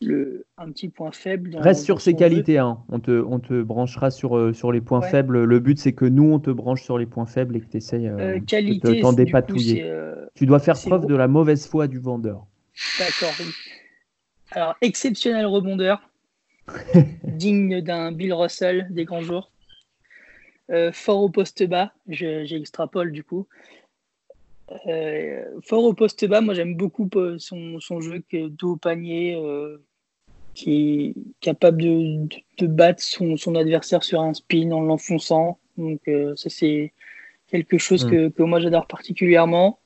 [0.00, 1.50] le, un petit point faible.
[1.50, 2.58] Dans, Reste sur ses qualités.
[2.58, 2.84] hein.
[2.88, 5.08] On, te, on te branchera sur, euh, sur les points Ouais.
[5.10, 5.44] faibles.
[5.44, 7.78] Le but, c'est que nous, on te branche sur les points faibles et que tu
[7.78, 8.08] essayes.
[8.08, 9.82] Euh, de qualité, t'en du coup, dépatouiller.
[9.82, 12.46] euh, Tu dois faire preuve de la mauvaise foi du vendeur.
[12.98, 13.46] D'accord, oui.
[14.52, 16.10] Alors, exceptionnel rebondeur,
[17.24, 19.50] digne d'un Bill Russell des grands jours.
[20.70, 23.46] Euh, fort au poste bas, je- j'extrapole du coup.
[24.86, 28.76] Euh, fort au poste bas, moi j'aime beaucoup euh, son, son jeu que dos au
[28.76, 29.34] panier,
[30.54, 35.58] qui est capable de, de- de battre son, son adversaire sur un spin en l'enfonçant.
[35.78, 36.00] Donc
[36.36, 36.92] ça c'est
[37.46, 38.10] quelque chose Mm.
[38.10, 39.78] que, que moi j'adore particulièrement.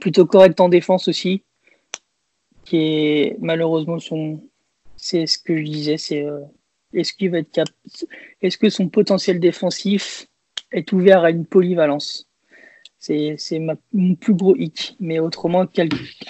[0.00, 1.44] Plutôt correct en défense aussi
[2.64, 4.42] qui est malheureusement son.
[4.96, 6.40] C'est ce que je disais, c'est euh,
[6.92, 7.12] est-ce
[7.52, 7.68] cap...
[8.42, 10.26] est-ce que son potentiel défensif
[10.72, 12.28] est ouvert à une polyvalence?
[12.98, 13.36] C'est
[13.92, 14.96] mon plus gros hic.
[15.00, 15.66] Mais autrement,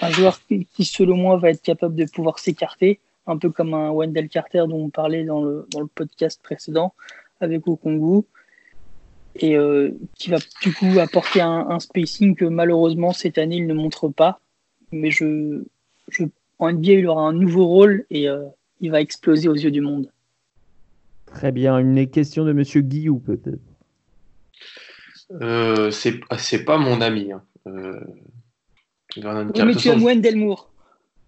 [0.01, 3.91] un joueur qui, selon moi va être capable de pouvoir s'écarter, un peu comme un
[3.91, 6.93] Wendell Carter dont on parlait dans le, podcast précédent
[7.41, 8.23] avec Okongu,
[9.35, 13.67] et euh, qui va du coup apporter un, un spacing que malheureusement cette année il
[13.67, 14.39] ne montre pas.
[14.91, 15.63] Mais je,
[16.09, 16.25] je,
[16.61, 18.45] en NBA, il aura un nouveau rôle et euh,
[18.81, 20.11] il va exploser aux yeux du monde.
[21.33, 21.77] Très bien.
[21.79, 23.59] Une question de Monsieur Guillou, peut-être.
[25.41, 27.31] Euh, c'est ah, pas mon ami.
[27.31, 27.43] hein.
[27.67, 27.99] Euh,
[29.17, 30.71] Vernon Oui, mais tu façon, Wendell Moore.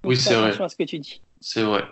[0.03, 0.47] Oui, c'est vrai.
[0.47, 1.21] attention à ce que tu dis.
[1.39, 1.83] C'est vrai.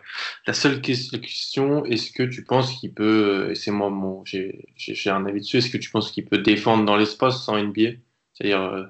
[0.47, 4.65] La seule ques- question, est-ce que tu penses qu'il peut, et c'est moi mon, j'ai
[5.07, 7.91] un avis dessus, est-ce que tu penses qu'il peut défendre dans l'espace sans NBA?
[8.33, 8.85] C'est-à-dire euh,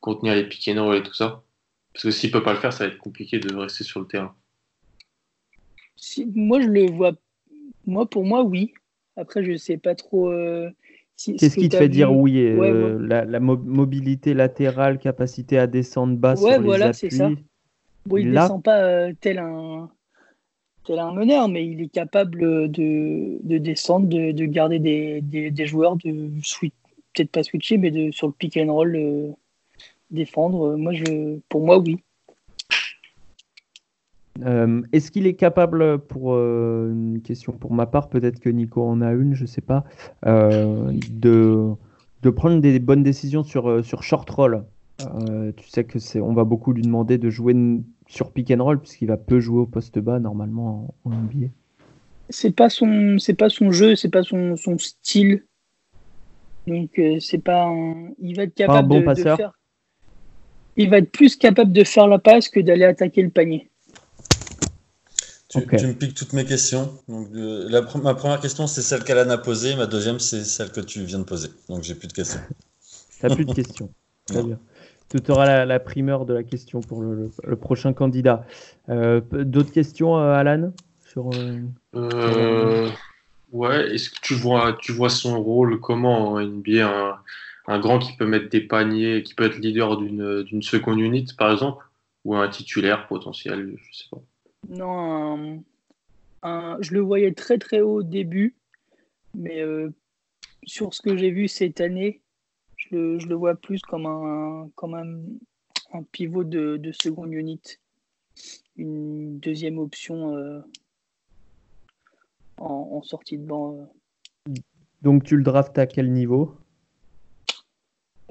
[0.00, 1.42] contenir les pick and roll et tout ça?
[1.92, 4.06] Parce que s'il peut pas le faire, ça va être compliqué de rester sur le
[4.06, 4.34] terrain.
[5.96, 7.12] Si- moi, je le vois.
[7.86, 8.72] Moi, pour moi, oui.
[9.16, 10.30] Après, je sais pas trop.
[10.30, 10.70] euh,
[11.16, 11.92] si- Qu'est-ce que qui te fait vu.
[11.92, 16.62] dire oui euh, Ouais, la, la mo- mobilité latérale, capacité à descendre bas Ouais, sur
[16.62, 17.18] voilà, les c'est appuis.
[17.18, 17.30] ça.
[18.06, 19.90] Bon, il ne descend pas euh, tel un
[20.84, 22.38] tel un meneur, mais il est capable
[22.70, 26.74] de, de descendre, de, de garder des, des, des joueurs, de switch,
[27.14, 29.30] peut-être pas switcher, mais de sur le pick and roll euh,
[30.10, 30.76] défendre.
[30.76, 31.98] Moi, je, pour moi, oui.
[34.40, 38.82] Euh, Est-ce qu'il est capable, pour euh, une question pour ma part, peut-être que Nico
[38.82, 39.84] en a une, je sais pas,
[40.26, 41.68] euh, de,
[42.22, 44.64] de prendre des bonnes décisions sur, sur short roll?
[45.56, 47.56] Tu sais que c'est, on va beaucoup lui demander de jouer
[48.06, 51.48] sur pick and roll puisqu'il va peu jouer au poste bas normalement en, en NBA.
[52.30, 55.44] C'est pas son, c'est pas son jeu, c'est pas son, son style.
[56.68, 59.52] Donc, c'est pas un- il va être Pas un capable bon de- faire.
[60.76, 63.68] Il va être plus capable de faire la passe que d'aller attaquer le panier.
[65.52, 66.98] Tu, me piques toutes mes questions.
[67.08, 69.76] Donc, euh, la ma première question, c'est celle qu'Alan a posée.
[69.76, 71.48] Ma deuxième, c'est celle que tu viens de poser.
[71.68, 72.40] Donc, j'ai plus de questions.
[73.20, 73.90] T'as plus de questions.
[74.26, 74.58] Très bien.
[75.10, 78.46] Tu auras la, la primeur de la question pour le, le- le prochain candidat.
[78.88, 80.72] Euh, D'autres questions, euh, Alan
[81.06, 81.58] sur, euh,
[81.94, 82.88] Euh,
[83.52, 86.88] ouais, est-ce que tu vois, tu vois son rôle comment en NBA?
[86.88, 87.18] Un,
[87.74, 91.26] un grand qui peut mettre des paniers, qui peut être leader d'une d'une seconde unit,
[91.36, 91.84] par exemple,
[92.24, 94.22] ou un titulaire potentiel, je sais pas.
[94.68, 94.90] Non,
[95.36, 95.62] un-
[96.42, 98.56] un- je le voyais très très haut au début,
[99.34, 99.90] mais euh,
[100.64, 102.22] sur ce que j'ai vu cette année,
[102.76, 105.20] je le, je le vois plus comme un, comme un,
[105.92, 107.60] un pivot de, de seconde unit,
[108.76, 110.60] une deuxième option euh,
[112.58, 113.76] en, en sortie de banc.
[113.76, 114.52] euh.
[115.02, 116.56] Donc tu le draftes à quel niveau?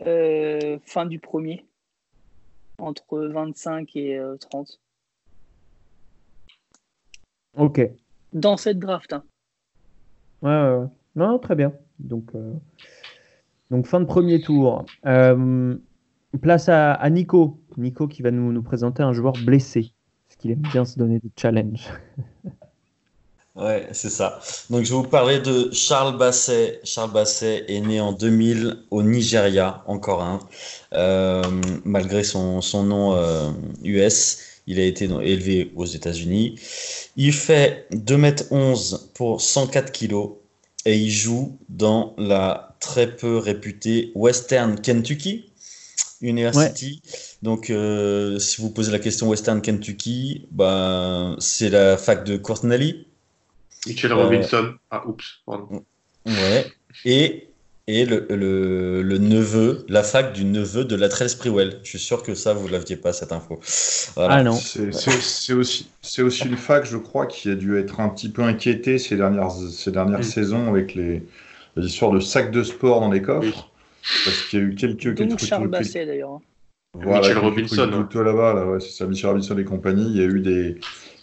[0.07, 1.65] Euh, fin du premier,
[2.79, 4.79] entre 25 et euh, 30.
[7.57, 7.81] Ok.
[8.33, 9.23] Dans cette draft, hein.
[10.41, 10.87] Ouais, ouais, ouais.
[11.15, 11.73] Non, très bien.
[11.99, 12.53] Donc, euh,
[13.69, 14.85] donc fin de premier tour.
[15.05, 15.75] Euh,
[16.41, 17.59] place à, à Nico.
[17.77, 19.93] Nico qui va nous, nous présenter un joueur blessé.
[20.27, 21.89] Parce qu'il aime bien se donner des challenges.
[23.55, 24.39] Ouais, c'est ça.
[24.69, 26.79] Donc, je vais vous parler de Charles Basset.
[26.85, 30.39] Charles Basset est né en 2000 au Nigeria, encore un.
[30.93, 31.43] Euh,
[31.83, 33.51] malgré son, son nom euh,
[33.83, 36.55] US, il a été donc élevé aux États-Unis.
[37.17, 40.29] Il fait 2m11 pour 104 kg
[40.85, 45.51] et il joue dans la très peu réputée Western Kentucky
[46.21, 47.01] University.
[47.41, 53.05] Donc, euh, si vous posez la question Western Kentucky, bah, c'est la fac de Cornell.
[53.85, 54.73] Mitchell Euh, Robinson.
[54.89, 55.83] Ah, oups, pardon.
[56.25, 56.71] Ouais.
[57.03, 57.49] Et,
[57.91, 61.79] et le, le, le neveu, la fac du neveu de Latrell Sprewell.
[61.83, 63.59] Je suis sûr que ça, vous ne l'aviez pas, cette info.
[64.15, 64.35] Voilà.
[64.35, 64.53] Ah non.
[64.53, 68.41] C'est aussi, c'est aussi une fac, je crois, qui a dû être un petit peu
[68.43, 70.23] inquiétée ces dernières, ces dernières Mm.
[70.23, 71.23] saisons avec les,
[71.75, 73.69] les histoires de sacs de sport dans les coffres.
[74.25, 75.39] Parce qu'il y a eu quelques, quelques.
[75.39, 76.31] Charles Basset d'ailleurs.
[76.31, 76.41] hein.
[76.93, 80.07] Voilà, joue Robinson, tout là-bas, là, ouais, c'est ça, Mitchell Robinson et compagnie.
[80.07, 80.75] Il y a eu des,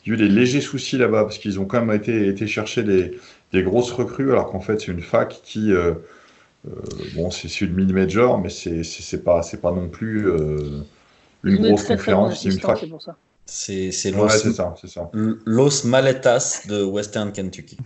[0.07, 2.47] il y a eu des légers soucis là-bas parce qu'ils ont quand même été, été
[2.47, 3.19] chercher des,
[3.53, 5.93] des grosses recrues alors qu'en fait c'est une fac qui, euh,
[7.15, 10.81] bon, c'est une mini-major, mais c'est pas, c'est pas non plus euh,
[11.45, 12.79] une grosse conférence, c'est une fac.
[12.81, 13.17] c'est pour ça.
[13.47, 15.11] C'est c'est Ouais, Los, c'est ça, c'est ça.
[15.13, 17.79] Los Maletas de Western Kentucky.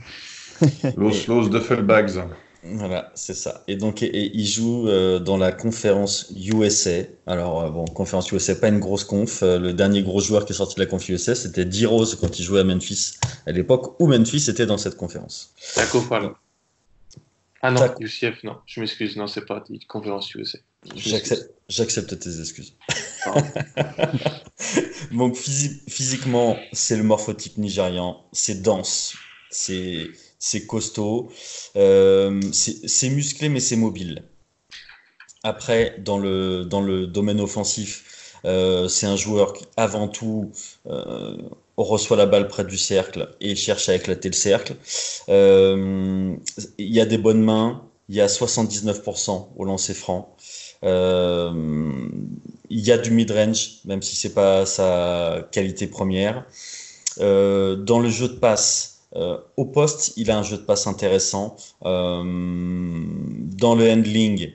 [0.96, 2.24] Los, Los Duffelbags.
[2.64, 3.64] Voilà, c'est ça.
[3.66, 7.02] Et donc, et, et il joue euh, dans la conférence USA.
[7.26, 9.42] Alors, euh, bon, conférence USA, pas une grosse conf.
[9.42, 12.38] Euh, le dernier gros joueur qui est sorti de la conf USA, c'était D-Rose quand
[12.38, 13.14] il jouait à Memphis,
[13.46, 15.52] à l'époque où Memphis était dans cette conférence.
[15.74, 16.30] Taco Fall.
[17.62, 18.02] Ah non, Taco.
[18.02, 18.56] UCF, non.
[18.66, 20.58] Je m'excuse, non, c'est pas conférence USA.
[21.68, 22.76] J'accepte tes excuses.
[25.12, 28.24] Donc, physi- physiquement, c'est le morphotype nigérian.
[28.32, 29.14] C'est dense,
[29.50, 31.30] c'est costaud,
[31.76, 34.24] euh, c'est c'est musclé, mais c'est mobile.
[35.44, 40.52] Après, dans le, dans le domaine offensif, euh, c'est un joueur qui, avant tout,
[40.86, 41.36] euh,
[41.76, 44.76] reçoit la balle près du cercle et cherche à éclater le cercle.
[45.28, 46.34] Euh,
[46.78, 50.34] il y a des bonnes mains, il y a 79% au lancer franc.
[50.84, 52.08] Euh,
[52.68, 56.44] il y a du mid-range, même si c'est pas sa qualité première.
[57.20, 58.88] Euh, dans le jeu de passe,
[59.58, 61.56] au poste, il a un jeu de passe intéressant.
[61.82, 64.52] Dans le handling,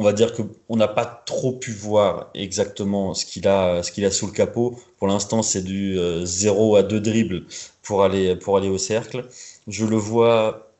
[0.00, 3.92] on va dire que on n'a pas trop pu voir exactement ce qu'il a, ce
[3.92, 4.80] qu'il a sous le capot.
[4.98, 7.44] Pour l'instant, c'est du euh, 0 à 2 dribbles
[7.82, 9.28] pour aller, pour aller au cercle.
[9.68, 10.72] Je le vois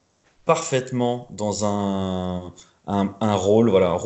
[0.47, 2.55] parfaitement dans un,
[2.87, 3.69] un, rôle.
[3.69, 3.99] Voilà,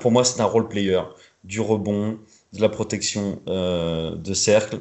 [0.00, 1.00] pour moi, c'est un role player.
[1.44, 2.18] Du rebond,
[2.52, 4.80] de la protection euh, de cercle,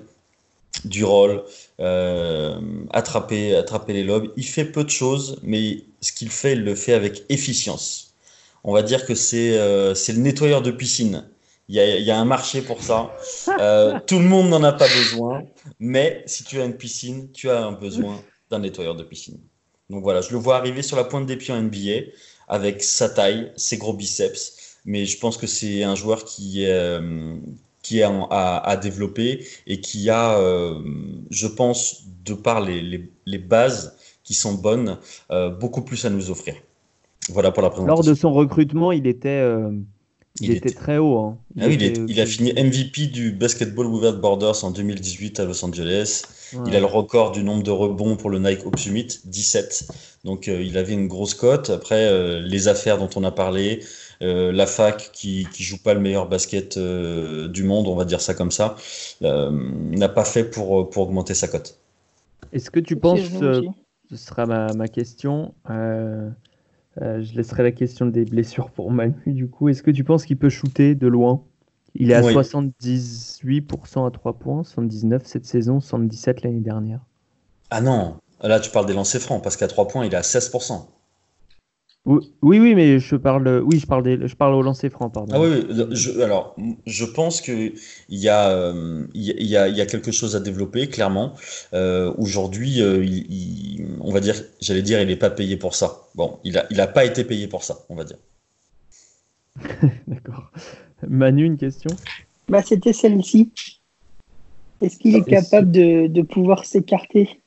[0.84, 1.44] du roll,
[1.80, 2.60] euh,
[2.92, 4.32] attraper, attraper les lobes.
[4.36, 8.05] Il fait peu de choses, mais ce qu'il fait, il le fait avec efficience.
[8.68, 11.30] On va dire que c'est euh, c'est le nettoyeur de piscine.
[11.70, 13.16] Il y a, il y a un marché pour ça.
[13.60, 15.44] Euh, tout le monde n'en a pas besoin,
[15.80, 19.40] mais si tu as une piscine, tu as un besoin d'un nettoyeur de piscine.
[19.92, 22.12] Donc voilà, je le vois arriver sur la pointe des pieds en NBA
[22.48, 26.72] avec sa taille, ses gros biceps, mais je pense que c'est un joueur qui est,
[26.72, 27.38] euh,
[27.84, 30.80] qui est à, à développer et qui a, euh,
[31.30, 34.98] je pense, de par les, les, les bases qui sont bonnes,
[35.30, 36.56] euh, beaucoup plus à nous offrir.
[37.30, 39.72] Voilà pour la Lors de son recrutement, il était, euh,
[40.40, 41.18] il, Il était, était- très haut.
[41.18, 41.38] hein.
[41.60, 45.40] Ah oui, il, est- était- il a fini MVP du Basketball Without Borders en 2018
[45.40, 46.24] à Los Angeles.
[46.54, 46.60] Ouais.
[46.68, 49.88] Il a le record du nombre de rebonds pour le Nike Hope Summit, 17.
[50.24, 51.70] Donc euh, il avait une grosse cote.
[51.70, 53.80] Après, euh, les affaires dont on a parlé,
[54.22, 58.06] euh, la fac qui, qui joue pas le meilleur basket euh, du monde, on va
[58.06, 58.76] dire ça comme ça,
[59.24, 61.78] euh, n'a pas fait pour, pour augmenter sa cote.
[62.54, 63.62] Est-ce que tu penses, euh,
[64.10, 65.54] ce sera ma, ma question,
[67.02, 69.70] euh, je laisserai la question des blessures pour Manu du coup.
[69.70, 71.44] Est-ce que tu penses qu'il peut shooter de loin?
[71.96, 72.34] Il est à Oui.
[72.34, 77.00] 78% à 3 points, 79 cette saison, 77 l'année dernière.
[77.70, 80.22] Ah non, là tu parles des lancers francs, parce qu'à 3 points, il est à
[80.22, 80.88] 16%.
[82.06, 85.34] Oui, oui, mais je parle, oui, je parle, des, je parle au lancer franc, pardon.
[85.34, 87.52] Ah oui, je, alors je pense que
[88.10, 90.88] il y a, euh, il y a- il y a, y quelque chose à développer,
[90.88, 91.34] clairement.
[91.74, 93.04] Euh, Aujourd'hui, euh,
[94.02, 96.04] on va dire, j'allais dire, il n'est pas payé pour ça.
[96.14, 98.18] Bon, il a, il a pas été payé pour ça, on va dire.
[100.08, 100.52] D'accord.
[101.08, 101.90] Manu, une question?
[102.48, 103.52] Bah, c'était celle-ci.
[104.82, 107.42] Est-ce qu'il est Et capable de, de pouvoir s'écarter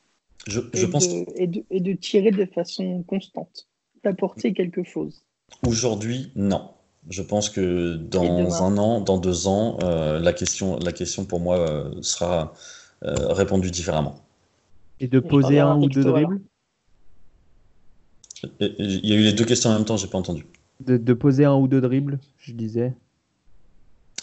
[0.48, 3.68] Je, et, je pense de, et, de, et de tirer de façon constante?
[4.04, 5.22] D'apporter quelque chose
[5.62, 6.70] qu'aujourd'hui, non.
[7.10, 11.40] Je pense que dans un an, dans deux ans, euh, la question, la question pour
[11.40, 12.52] moi euh, sera
[13.02, 14.16] euh, répondue différemment.
[15.00, 16.40] Et de poser un un ou deux dribbles
[18.60, 20.44] Il y a eu les deux questions en même temps, j'ai pas entendu.
[20.80, 22.92] de, de poser un ou deux dribbles, je disais.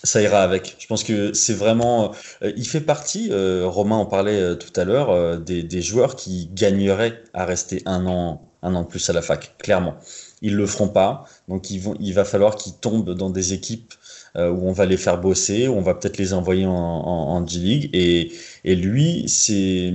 [0.03, 0.75] Ça ira avec.
[0.77, 2.11] Je pense que c'est vraiment.
[2.43, 6.15] euh, il fait partie, euh, Romain en parlait tout à l'heure, euh, des, des joueurs
[6.15, 9.95] qui gagneraient à rester un an, un an de plus à la fac, clairement.
[10.41, 13.93] Ils le feront pas, donc il va falloir qu'ils tombent dans des équipes
[14.37, 17.89] euh, où on va les faire bosser, où on va peut-être les envoyer en, G-League.
[17.93, 19.93] Et, lui, c'est,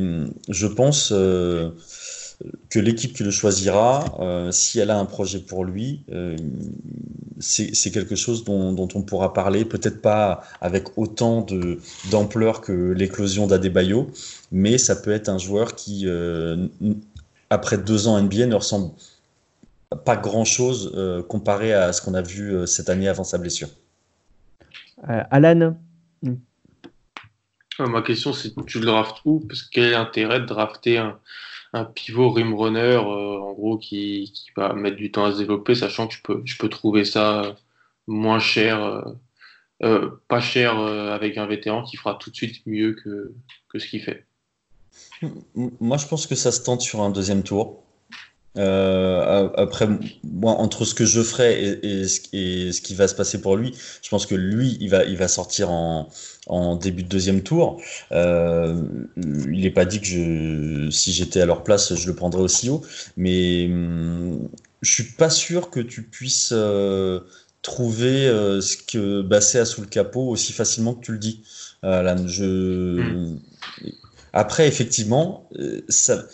[0.48, 1.70] je pense, euh,
[2.70, 6.06] que l'équipe qui le choisira, euh, si elle a un projet pour lui,
[7.38, 11.44] c'est quelque chose dont, dont on pourra parler, peut-être pas avec autant
[12.10, 14.10] d'ampleur que l'éclosion d'Adebayo,
[14.52, 16.06] mais ça peut être un joueur qui,
[17.50, 18.92] après deux ans NBA, ne ressemble
[20.04, 23.68] pas grand-chose euh, comparé à ce qu'on a vu euh, cette année avant sa blessure.
[25.08, 25.76] Euh, Alan,
[27.80, 29.40] Euh, ma question, c'est tu le draftes où?
[29.40, 31.18] Parce que quel est l'intérêt de drafter un,
[31.72, 35.38] un pivot rim runner, euh, en gros, qui, qui va mettre du temps à se
[35.38, 37.56] développer, sachant que je peux, je peux trouver ça
[38.06, 39.02] moins cher euh,
[39.82, 43.34] euh, pas cher euh, avec un vétéran qui fera tout de suite mieux que,
[43.68, 44.26] que ce qu'il fait?
[45.54, 47.82] Moi, je pense que ça se tente sur un deuxième tour.
[48.58, 49.88] Euh, après,
[50.24, 52.20] moi, entre ce que je ferai et, ce,
[52.80, 55.70] qui va se passer pour lui, je pense que lui, il va, il va sortir
[55.70, 56.08] en,
[56.48, 57.80] en début de deuxième tour.
[58.12, 58.82] Euh,
[59.16, 62.68] il n'est pas dit que je, si j'étais à leur place, je le prendrais aussi
[62.70, 62.82] haut,
[63.16, 64.48] mais hum,
[64.82, 67.20] je suis pas sûr que tu puisses euh,
[67.62, 68.26] trouver
[68.62, 71.42] ce que Basset a sous le capot aussi facilement que tu le dis.
[71.82, 72.26] Alan.
[72.26, 73.00] Je...
[73.00, 73.38] Hmm.
[74.32, 75.48] Après, effectivement,
[75.90, 76.24] ça,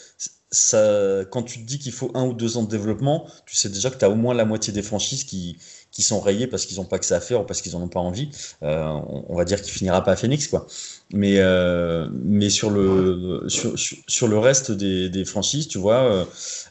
[1.31, 3.91] quand tu te dis qu'il faut un ou deux ans de développement, tu sais déjà
[3.91, 5.59] que tu as au moins la moitié des franchises qui,
[5.99, 7.89] sont rayées parce qu'ils n'ont pas que ça à faire ou parce qu'ils n'en ont
[7.89, 8.29] pas envie.
[8.63, 8.87] Euh,
[9.29, 10.67] on, va dire qu'il finira pas à Phoenix, quoi.
[11.15, 12.07] Mais, euh,
[12.51, 16.27] sur, le, reste des, franchises, tu vois,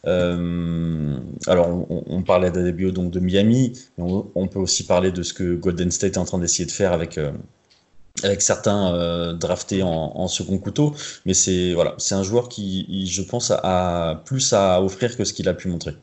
[0.05, 1.17] euh,
[1.47, 4.03] alors on, parlait d'ADBO donc de Miami, mais
[4.36, 6.93] on, peut aussi parler de ce que Golden State est en train d'essayer de faire
[6.93, 7.19] avec
[8.24, 10.93] avec certains euh, draftés en, second couteau,
[11.26, 15.34] mais c'est voilà, c'est un joueur qui, je pense, a, plus à offrir que ce
[15.34, 15.95] qu'il a pu montrer.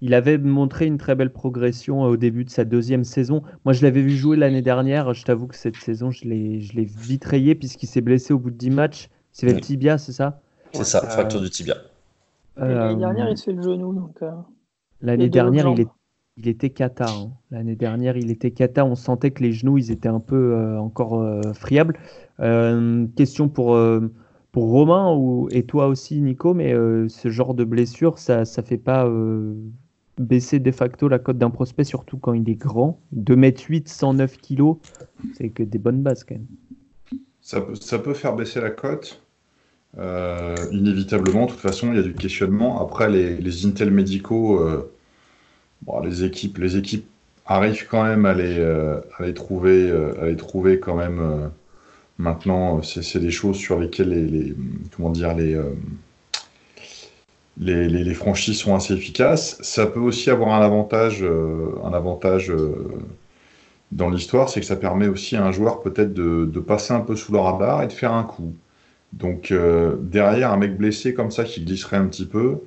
[0.00, 3.42] Il avait montré une très belle progression euh, au début de sa deuxième saison.
[3.64, 5.12] Moi, je l'avais vu jouer l'année dernière.
[5.12, 8.38] Je t'avoue que cette saison, je l'ai, je l'ai vite rayé puisqu'il s'est blessé au
[8.38, 9.08] bout de 10 matchs.
[9.32, 10.40] C'est le tibia, c'est ça?
[10.72, 11.76] C'est ça, fracture du tibia.
[12.56, 13.92] L'année dernière, il se fait le genou.
[13.92, 14.30] Donc, euh,
[15.00, 15.88] L'année dernière, il est
[16.38, 17.06] il était cata.
[17.08, 17.30] Hein.
[17.50, 18.84] L'année dernière, il était cata.
[18.84, 21.98] On sentait que les genoux, étaient un peu euh, encore euh, friables.
[22.40, 23.76] Euh, question pour,
[24.54, 26.72] Romain ou, et toi aussi, Nico, mais
[27.08, 29.08] ce genre de blessure, ça ne fait pas
[30.18, 32.98] baisser de facto la cote d'un prospect, surtout quand il est grand.
[33.16, 34.74] 2m8, 109 kg,
[35.34, 36.46] c'est que des bonnes bases quand même.
[37.40, 37.60] Ça
[38.00, 39.22] peut, faire baisser la cote.
[40.72, 42.82] inévitablement, de toute façon, il y a du questionnement.
[42.82, 44.60] Après, les, les Intel médicaux
[46.04, 46.58] les équipes,
[47.48, 49.00] arrivent quand même à les, euh,
[49.34, 51.18] trouver, euh, à les trouver quand même.
[51.20, 51.48] Euh,
[52.18, 54.54] maintenant, c'est des choses sur lesquelles les,
[54.94, 55.58] comment dire les
[57.60, 59.58] les, franchises sont assez efficaces.
[59.62, 62.52] Ça peut aussi avoir un avantage, un avantage
[63.90, 67.00] dans l'histoire, c'est que ça permet aussi à un joueur peut-être de, de, passer un
[67.00, 68.54] peu sous le radar et de faire un coup.
[69.12, 69.52] Donc
[70.02, 72.58] derrière un mec blessé comme ça qui glisserait un petit peu,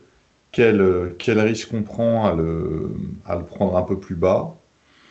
[0.51, 2.91] quel, quel risque on prend à le,
[3.25, 4.55] à le prendre un peu plus bas.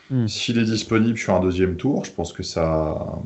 [0.09, 0.27] Hmm.
[0.27, 3.19] S'il est disponible sur un deuxième tour, je pense que ça.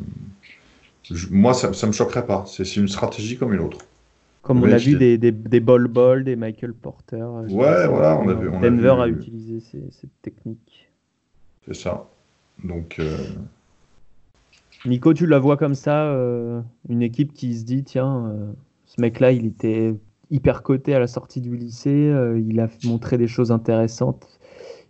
[1.32, 2.45] moi, ça ne me choquerait pas.
[2.47, 3.80] C'est une stratégie comme une autre.
[4.43, 7.26] Comme on a vu des, des, des Ball Ball, des Michael Porter.
[7.49, 8.51] Ouais, voilà, on a vu.
[8.61, 10.88] Denver a, utilisé cette technique.
[11.66, 12.07] C'est ça.
[12.63, 12.97] Donc.
[12.99, 13.18] Euh,
[14.86, 18.51] Nico, tu la vois comme ça, euh, une équipe qui se dit tiens, euh,
[18.86, 19.95] ce mec-là, il était
[20.32, 21.89] hyper coté à la sortie du lycée.
[21.89, 24.28] Euh, il a montré des choses intéressantes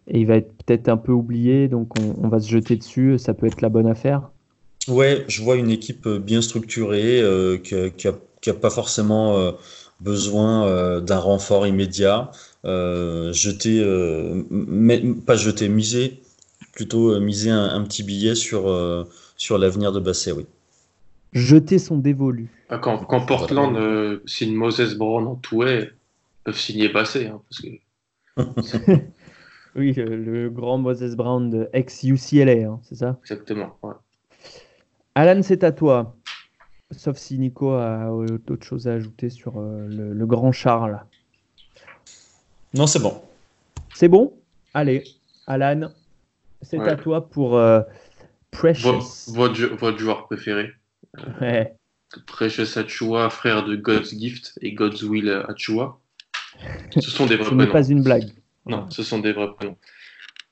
[0.07, 3.17] et il va être peut-être un peu oublié, donc on, va se jeter dessus.
[3.17, 4.29] Ça peut être la bonne affaire.
[4.87, 9.51] Ouais, je vois une équipe bien structurée euh, qui, n'a pas forcément euh,
[9.99, 12.31] besoin d'un renfort immédiat.
[12.63, 13.83] jeter,
[15.25, 16.21] pas jeter, miser,
[16.73, 19.07] plutôt miser un, petit billet sur,
[19.37, 20.45] sur l'avenir de Basset, oui
[21.35, 22.47] jeter son dévolu.
[22.69, 25.91] Ah, quand, Portland euh, signe Moses Brown en touet,
[26.43, 27.27] peuvent signer Bassé.
[27.27, 27.41] Hein,
[29.75, 33.19] oui, le, grand Moses Brown de ex-UCLA, hein, c'est ça?
[33.21, 33.77] Exactement.
[35.13, 36.15] Alan, c'est à toi.
[36.91, 38.09] Sauf si Nico a
[38.45, 41.01] d'autres choses à ajouter sur euh, le, grand Charles.
[42.73, 43.21] Non, c'est bon.
[43.93, 44.33] C'est bon?
[44.73, 45.03] Allez,
[45.47, 45.89] Alan,
[46.61, 47.81] c'est à toi pour euh,
[48.51, 49.31] Precious.
[49.33, 50.73] votre joueur préféré
[51.41, 51.73] Ouais.
[52.27, 55.99] Precious Achua, frère de God's Gift et God's Will Achua.
[56.99, 58.31] Ce sont des vrais Ce n'est pas une blague.
[58.65, 59.77] Non, ce sont des vrais prénoms.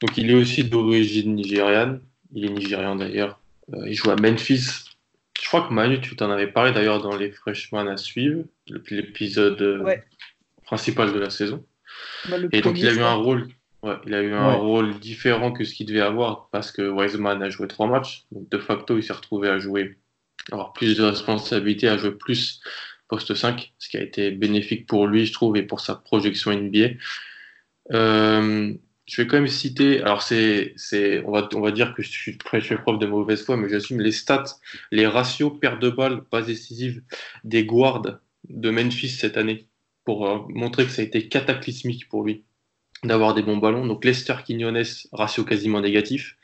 [0.01, 2.01] Donc il est aussi d'origine nigériane.
[2.33, 3.39] Il est nigérian d'ailleurs.
[3.73, 4.85] Euh, il joue à Memphis.
[5.41, 8.43] Je crois que Manu, tu t'en avais parlé d'ailleurs dans les Freshmen à suivre,
[8.89, 9.95] l'épisode euh,
[10.63, 11.65] principal de la saison.
[12.29, 13.47] Bah, et donc il a eu un rôle,
[14.05, 17.49] il a eu un rôle différent que ce qu'il devait avoir parce que Wiseman a
[17.49, 18.25] joué trois matchs.
[18.31, 19.97] Donc de facto, il s'est retrouvé à jouer
[20.51, 22.61] avoir plus de responsabilités, à jouer plus
[23.07, 26.51] poste 5, ce qui a été bénéfique pour lui, je trouve, et pour sa projection
[26.51, 26.89] NBA.
[27.91, 28.73] Euh,
[29.05, 30.73] je vais quand même citer, alors c'est,
[31.25, 33.69] on, va, on va dire que je suis, je suis prof de mauvaise foi, mais
[33.69, 34.45] j'assume les stats,
[34.91, 37.03] les ratios perte de balles, pas décisives
[37.43, 38.01] des guards
[38.49, 39.67] de Memphis cette année,
[40.05, 42.45] pour euh, montrer que ça a été cataclysmique pour lui
[43.03, 43.85] d'avoir des bons ballons.
[43.85, 46.37] Donc Lester Quinones, ratio quasiment négatif.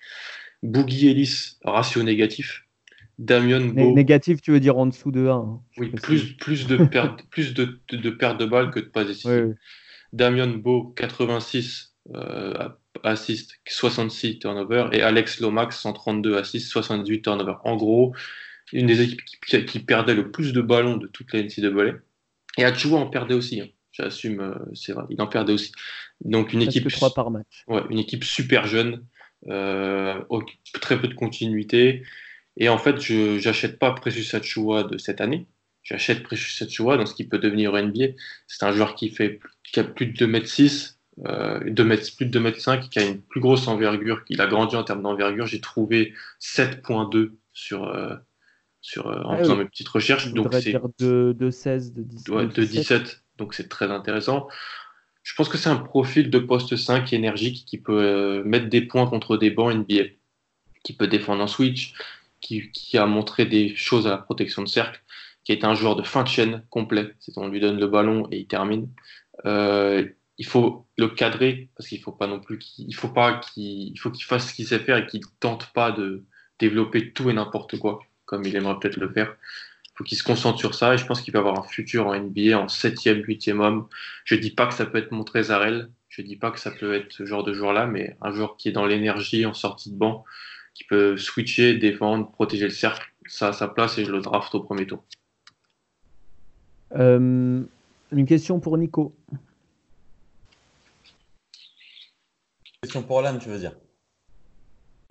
[0.62, 2.66] Boogie Ellis, ratio négatif.
[3.20, 3.94] Damien Beau.
[3.94, 5.32] Négatif, tu veux dire en dessous de 1.
[5.32, 9.56] Hein, oui, plus, plus, de perte, plus de, de, de balles que de pas décisives.
[10.14, 12.70] Damien Beau, 86, euh,
[13.04, 17.60] assists, 66 turnovers, et Alex Lomax, 132 assists, 78 turnovers.
[17.66, 18.16] En gros,
[18.72, 21.98] une des équipes qui, perdait le plus de ballons de toute la NCAA.
[22.58, 23.60] Et Achua en perdait aussi.
[23.60, 23.68] Hein.
[23.92, 25.74] J'assume, euh, c'est vrai, il en perdait aussi.
[26.24, 27.66] Donc une équipe, par match.
[27.68, 29.06] Ouais, une équipe super jeune,
[29.50, 30.22] euh,
[30.80, 32.04] très peu de continuité.
[32.60, 35.48] Et en fait, je n'achète pas Precious Achua de cette année.
[35.82, 38.14] J'achète Precious Achua dans ce qui peut devenir NBA.
[38.48, 41.88] C'est un joueur qui fait qui a plus de 2m6, euh, 2
[42.18, 45.46] plus de 2m5, qui a une plus grosse envergure, qui a grandi en termes d'envergure.
[45.46, 48.16] J'ai trouvé 7.2 sur, euh,
[48.82, 50.34] sur, euh, en ah faisant mes petites recherches.
[50.34, 52.30] Donc c'est de, de 16, de 17.
[52.30, 54.48] Ouais, de 17, donc c'est très intéressant.
[55.24, 58.82] Je pense que c'est un profil de poste 5 énergique qui peut euh, mettre des
[58.82, 60.10] points contre des bancs NBA,
[60.84, 61.94] qui peut défendre en switch,
[62.42, 65.02] qui, a montré des choses à la protection de cercle,
[65.44, 67.14] qui est un joueur de fin de chaîne complet.
[67.20, 68.90] C'est on lui donne le ballon et il termine.
[69.46, 73.98] Euh, il faut le cadrer parce qu'il faut pas non plus qu'il faut pas qu'il
[74.00, 76.26] faut qu'il fasse ce qu'il sait faire et qu'il tente pas de
[76.60, 79.36] développer tout et n'importe quoi comme il aimerait peut-être le faire.
[79.86, 82.08] Il faut qu'il se concentre sur ça et je pense qu'il va avoir un futur
[82.08, 83.88] en NBA en 7e, 8e homme.
[84.24, 86.94] Je dis pas que ça peut être mon Trésarel, je dis pas que ça peut
[86.94, 89.98] être ce genre de joueur-là, mais un joueur qui est dans l'énergie en sortie de
[89.98, 90.24] banc,
[90.74, 94.54] qui peut switcher, défendre, protéger le cercle, ça a sa place et je le draft
[94.56, 95.04] au premier tour.
[96.96, 97.64] Euh,
[98.12, 99.14] une question pour Nico.
[102.82, 103.74] Question pour Alan, tu veux dire?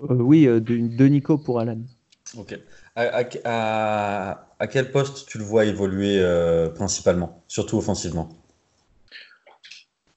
[0.03, 1.79] Euh, Oui, euh, de, de, Nico pour Alan.
[2.37, 2.59] Ok.
[2.97, 8.29] À, quel poste tu le vois évoluer euh, principalement, surtout offensivement?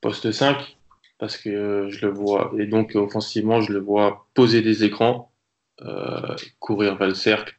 [0.02, 0.78] Poste 5,
[1.20, 5.31] parce que je le vois, et donc offensivement, je le vois poser des écrans,
[6.60, 7.58] courir vers le cercle.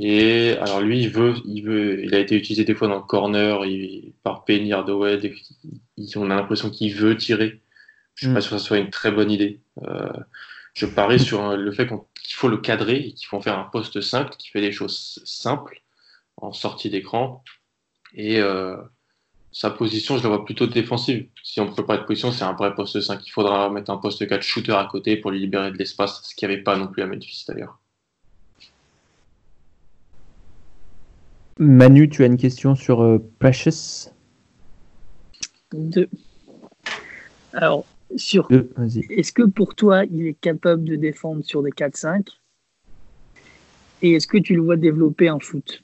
[0.00, 3.02] Et alors lui, il veut, il veut, il a été utilisé des fois dans le
[3.02, 5.20] corner, il, par Penny Hardaway,
[6.16, 7.60] on a l'impression qu'il veut tirer.
[8.14, 8.42] Je ne suis pas mm.
[8.42, 9.60] sûr que ce soit une très bonne idée.
[9.82, 10.12] Euh,
[10.74, 13.64] je parie sur le fait qu'il faut le cadrer et qu'il faut en faire un
[13.64, 15.82] poste simple qui fait des choses simples
[16.36, 17.44] en sortie d'écran.
[18.14, 18.76] Et euh,
[19.52, 21.28] sa position, je la vois plutôt défensive.
[21.42, 23.20] Si on ne peut pas être position, c'est un vrai poste 5.
[23.26, 26.34] Il faudra mettre un poste 4 shooter à côté pour lui libérer de l'espace, ce
[26.34, 27.78] qu'il n'y avait pas non plus à Memphis d'ailleurs.
[31.58, 34.10] Manu, tu as une question sur euh, Precious?
[35.72, 36.08] Deux.
[37.52, 37.84] Alors,
[38.16, 42.26] sur est-ce que pour toi, il est capable de défendre sur des 4-5
[44.00, 45.82] Et est-ce que tu le vois développer un shoot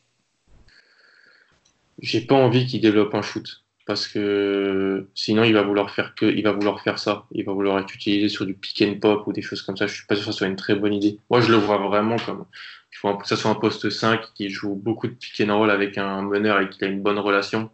[2.01, 6.27] J'ai pas envie qu'il développe un shoot parce que sinon il va vouloir faire que
[6.27, 7.27] il va vouloir faire ça.
[7.33, 9.87] Il va vouloir être utilisé sur du pick and pop ou des choses comme ça.
[9.87, 11.19] Je suis pas sûr que ce soit une très bonne idée.
[11.31, 12.45] Moi, je le vois vraiment comme
[12.93, 15.71] il faut que ça soit un poste 5 qui joue beaucoup de pick and roll
[15.71, 17.71] avec un meneur et qui a une bonne relation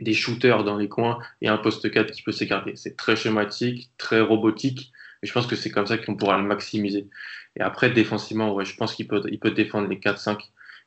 [0.00, 2.76] des shooters dans les coins et un poste 4 qui peut s'écarter.
[2.76, 4.92] C'est très schématique, très robotique,
[5.22, 7.08] et je pense que c'est comme ça qu'on pourra le maximiser.
[7.56, 10.38] Et après, défensivement, ouais, je pense qu'il peut, il peut défendre les 4-5.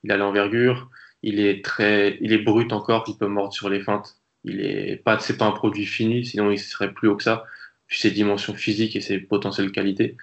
[0.04, 0.90] Il a l'envergure,
[1.24, 4.18] il est très, il est brut encore, il peut mordre sur les feintes.
[4.44, 7.46] Il est pas, c'est pas un produit fini, sinon il serait plus haut que ça,
[7.90, 10.18] vu ses dimensions physiques et ses potentielles qualités.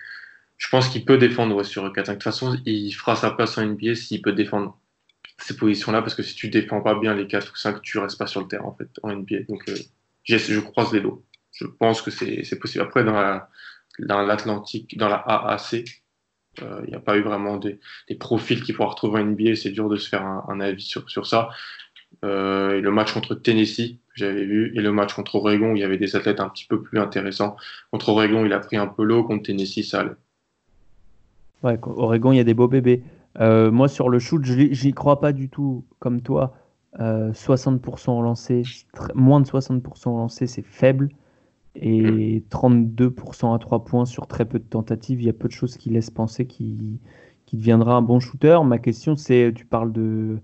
[0.59, 1.95] Je pense qu'il peut défendre sur 4-5.
[1.95, 4.79] De toute façon, il fera sa place en NBA s'il peut défendre
[5.39, 8.19] ces positions-là parce que si tu défends pas bien les 4 ou 5, tu restes
[8.19, 9.45] pas sur le terrain en fait en NBA.
[9.49, 9.77] Donc euh,
[10.25, 11.25] je croise les dos.
[11.53, 12.85] Je pense que c'est possible.
[12.85, 13.13] Après, dans
[13.99, 16.00] l'Atlantique, dans, la AAC,
[16.59, 17.79] il euh, n'y a pas eu vraiment des,
[18.19, 19.57] profils qu'il faut retrouver en NBA.
[19.57, 21.51] C'est dur de se faire un, avis sur, ça.
[22.25, 25.97] Euh, le match contre Tennessee, j'avais vu, et le match contre Oregon, il y avait
[25.97, 27.57] des athlètes un petit peu plus intéressants.
[27.91, 30.05] Contre Oregon, il a pris un peu l'eau, contre Tennessee, ça.
[31.63, 33.03] Ouais, Oregon, il y a des beaux bébés.
[33.39, 36.55] Euh, moi, sur le shoot, j'y crois pas du tout comme toi.
[36.99, 38.65] 60% en lancé,
[39.15, 41.11] moins de 60% en lancé, c'est faible.
[41.81, 45.53] Et 32% à 3 points sur très peu de tentatives, il y a peu de
[45.53, 46.99] choses qui laissent penser qu'il
[47.53, 48.59] deviendra un bon shooter.
[48.65, 50.39] Ma question, c'est tu parles de.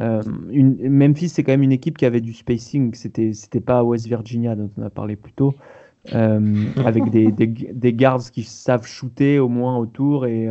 [0.00, 2.94] Euh, une, Memphis, c'est quand même une équipe qui avait du spacing.
[2.94, 5.54] C'était pas West Virginia dont on a parlé plus tôt.
[6.14, 10.50] Euh, avec des, des, des, guards qui savent shooter au moins autour et,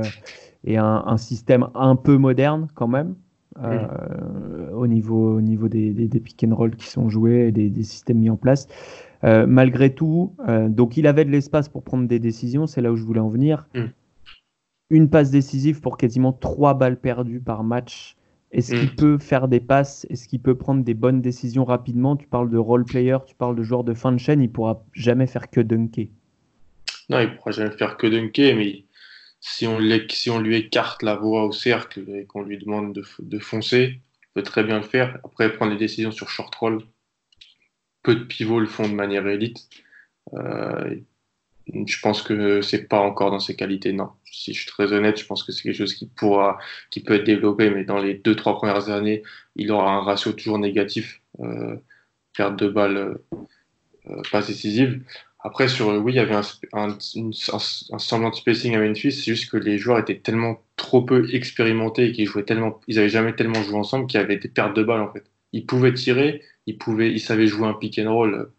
[0.63, 3.15] et un, système un peu moderne quand même.
[3.61, 7.83] Euh, au niveau, au niveau des, des, pick and roll qui sont joués et des,
[7.83, 8.67] systèmes mis en place.
[9.23, 12.91] Euh, malgré tout, euh, donc il avait de l'espace pour prendre des décisions, c'est là
[12.91, 13.67] où je voulais en venir.
[13.75, 13.85] Mm.
[14.89, 18.15] Une passe décisive pour quasiment trois balles perdues par match.
[18.51, 18.95] Est-ce qu'il mm.
[18.95, 20.05] peut faire des passes?
[20.09, 22.17] Est-ce qu'il peut prendre des bonnes décisions rapidement?
[22.17, 24.83] Tu parles de role player, tu parles de joueur de fin de chaîne, il pourra
[24.93, 26.09] jamais faire que dunker.
[27.09, 28.85] Non, il pourra jamais faire que dunker, mais
[29.39, 33.39] si on, si on lui écarte la voie au cercle et qu'on lui demande de,
[33.39, 35.19] foncer, il peut très bien le faire.
[35.23, 36.83] Après, prendre les décisions sur short roll,
[38.03, 39.67] peu de pivots le font de manière élite.
[40.33, 40.95] Euh,
[41.85, 44.09] je pense que c'est pas encore dans ses qualités, non.
[44.25, 46.57] Si je suis très honnête, je pense que c'est quelque chose qui pourra,
[46.89, 49.23] qui peut être développé, mais dans les deux, trois premières années,
[49.55, 51.75] il aura un ratio toujours négatif, euh,
[52.35, 53.19] perte de balles
[54.09, 55.01] euh, pas décisives.
[55.43, 59.57] Après, sur oui, il y avait un, semblant de spacing à Memphis, c'est juste que
[59.57, 63.63] les joueurs étaient tellement trop peu expérimentés et qu'ils jouaient tellement, ils avaient jamais tellement
[63.63, 65.23] joué ensemble qu'il y avait des pertes de balles en fait.
[65.51, 68.51] Ils pouvaient tirer, ils pouvaient, ils savaient jouer un pick and roll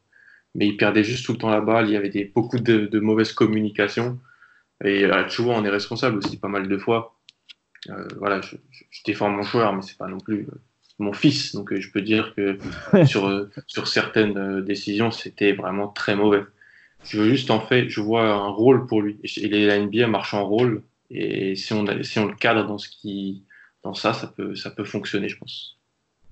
[0.54, 1.88] mais il perdait juste tout le temps la balle.
[1.88, 4.18] Il y avait des, beaucoup de, de mauvaises communications.
[4.84, 7.18] Et euh, souvent, on est responsable aussi pas mal de fois.
[7.90, 10.60] Euh, voilà, je, je, défends mon joueur, mais c'est pas non plus euh,
[10.98, 11.54] mon fils.
[11.54, 12.58] Donc, je peux dire que
[13.06, 16.42] sur, sur certaines décisions, c'était vraiment très mauvais.
[17.04, 19.18] Je veux juste, en fait, je vois un rôle pour lui.
[19.36, 20.82] Et la NBA marche en rôle.
[21.10, 23.44] Et si on, si on le cadre dans, ce qui,
[23.82, 25.78] dans ça, ça peut, ça peut fonctionner, je pense.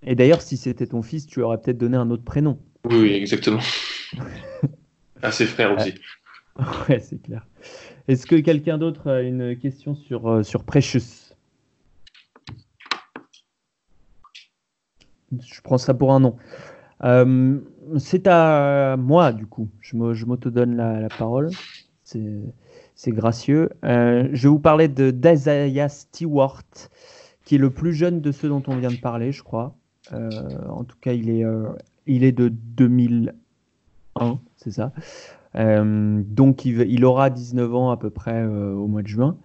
[0.03, 2.59] Et d'ailleurs, si c'était ton fils, tu aurais peut-être donné un autre prénom.
[2.85, 3.61] Oui, exactement.
[5.23, 5.95] à ses frères aussi.
[6.89, 7.47] Ouais, c'est clair.
[8.07, 11.33] Est-ce que quelqu'un d'autre a une question sur, euh, sur Precious?
[15.33, 16.37] Je prends ça pour un nom.
[17.05, 17.59] Euh,
[17.99, 19.69] c'est à moi, du coup.
[19.81, 21.51] Je m'auto-donne la, la, parole.
[22.03, 23.71] C'est gracieux.
[23.85, 26.65] Euh, je vais vous parler de d'Isaiah Stewart,
[27.45, 29.77] qui est le plus jeune de ceux dont on vient de parler, je crois.
[30.13, 30.31] Euh,
[30.69, 31.69] en tout cas, il est, euh,
[32.07, 34.93] il est de 2001, c'est ça.
[35.57, 39.37] Euh, donc il, aura 19 ans à peu près au mois de juin.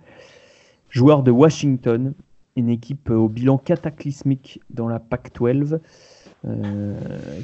[0.89, 2.13] Joueur de Washington,
[2.55, 5.79] une équipe au bilan cataclysmique dans la PAC-12,
[6.47, 6.93] euh,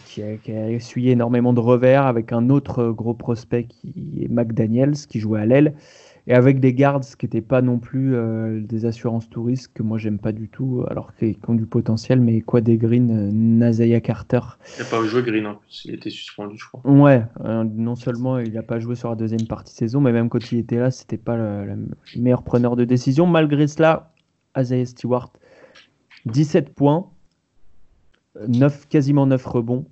[0.06, 4.28] qui, a, qui, a, essuyé énormément de revers avec un autre gros prospect qui est
[4.28, 5.74] McDaniels, qui jouait à l'aile
[6.28, 9.98] et avec des guards qui n'étaient pas non plus euh, des assurances touristes que moi
[9.98, 14.02] j'aime pas du tout, alors qu'ils ont du potentiel, mais quoi des Green, euh, Nazaya
[14.02, 14.40] Carter.
[14.78, 16.82] Il n'a pas joué Green en plus, il était suspendu, je crois.
[16.90, 20.12] Ouais, euh, non seulement il n'a pas joué sur la deuxième partie de saison, mais
[20.12, 23.26] même quand il était là, c'était pas le, le, meilleur preneur de décision.
[23.26, 24.14] Malgré cela,
[24.58, 25.32] Isaiah Stewart,
[26.26, 27.10] 17 points,
[28.48, 29.86] 9, quasiment 9 rebonds,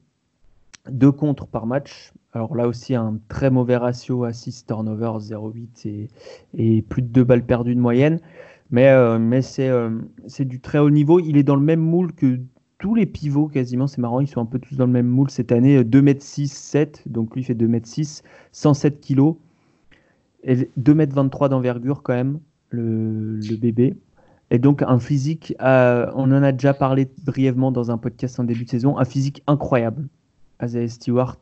[0.89, 6.09] 2 contre par match, alors là aussi, un très mauvais ratio assist turnover 0,8
[6.57, 8.19] et, plus de 2 balles perdues de moyenne.
[8.71, 9.89] Mais, euh, mais c'est euh,
[10.39, 11.19] du très haut niveau.
[11.19, 12.39] Il est dans le même moule que
[12.77, 13.87] tous les pivots quasiment.
[13.87, 15.83] C'est marrant, ils sont un peu tous dans le même moule cette année.
[15.83, 17.03] 2m6, 7.
[17.07, 18.21] Donc lui fait 2m6,
[18.51, 19.33] 107 kg.
[20.43, 23.97] Et 2m23 d'envergure quand même, le, bébé.
[24.51, 28.43] Et donc un physique, euh, on en a déjà parlé brièvement dans un podcast en
[28.43, 30.07] début de saison, un physique incroyable.
[30.61, 31.37] Isaiah Stewart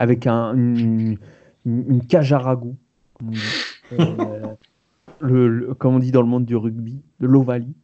[0.00, 1.18] avec un, une,
[1.66, 2.74] une, cage à ragoût,
[3.92, 4.46] euh,
[5.20, 7.76] le, comme on dit dans le monde du rugby, de l'ovalie.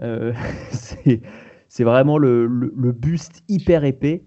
[0.00, 0.32] Euh,
[0.70, 4.22] c'est vraiment le, le, buste hyper épais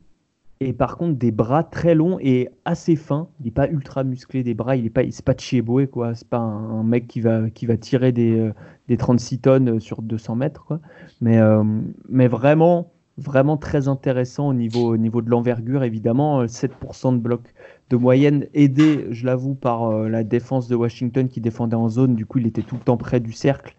[0.59, 3.29] et par contre des bras très longs et assez fins.
[3.39, 6.15] Il n'est pas ultra musclé des bras, il n'est pas, c'est pas Chieboué quoi.
[6.15, 8.53] C'est pas un, mec qui va, qui va tirer des, euh,
[8.89, 10.77] des 36 tonnes sur 200 mètres.
[11.21, 11.63] Mais, euh,
[12.09, 16.45] mais vraiment vraiment très intéressant au niveau, au niveau de l'envergure, évidemment.
[16.45, 17.41] 7% de bloc
[17.89, 22.15] de moyenne, aidé, je l'avoue, par euh, la défense de Washington qui défendait en zone.
[22.15, 23.76] Du coup, il était tout le temps près du cercle.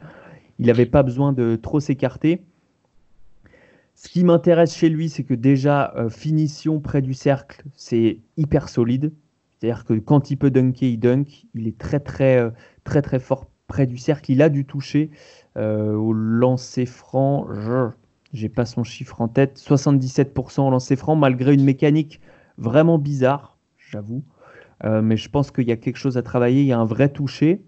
[0.59, 2.43] Il n'avait pas besoin de trop s'écarter.
[3.95, 8.69] Ce qui m'intéresse chez lui, c'est que déjà, euh, finition près du cercle, c'est hyper
[8.69, 9.13] solide.
[9.61, 11.47] C'est-à-dire que quand il peut dunker, il dunk.
[11.55, 12.51] Il est très, très, euh,
[12.85, 14.33] très, très fort près du cercle.
[14.33, 15.11] Il a dû toucher
[15.57, 17.47] euh, au lancer franc.
[17.53, 17.91] Je
[18.33, 22.21] j'ai pas son chiffre en tête, 77% en lancer franc, malgré une mécanique
[22.59, 24.23] vraiment bizarre, j'avoue.
[24.85, 26.85] Euh, mais je pense qu'il y a quelque chose à travailler, il y a un
[26.85, 27.63] vrai toucher.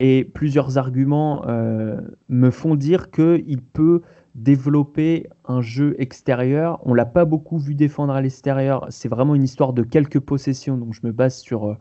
[0.00, 4.02] Et plusieurs arguments euh, me font dire qu'il peut
[4.36, 6.78] développer un jeu extérieur.
[6.84, 8.86] On l'a pas beaucoup vu défendre à l'extérieur.
[8.90, 10.76] C'est vraiment une histoire de quelques possessions.
[10.76, 11.76] Donc je me base sur, euh,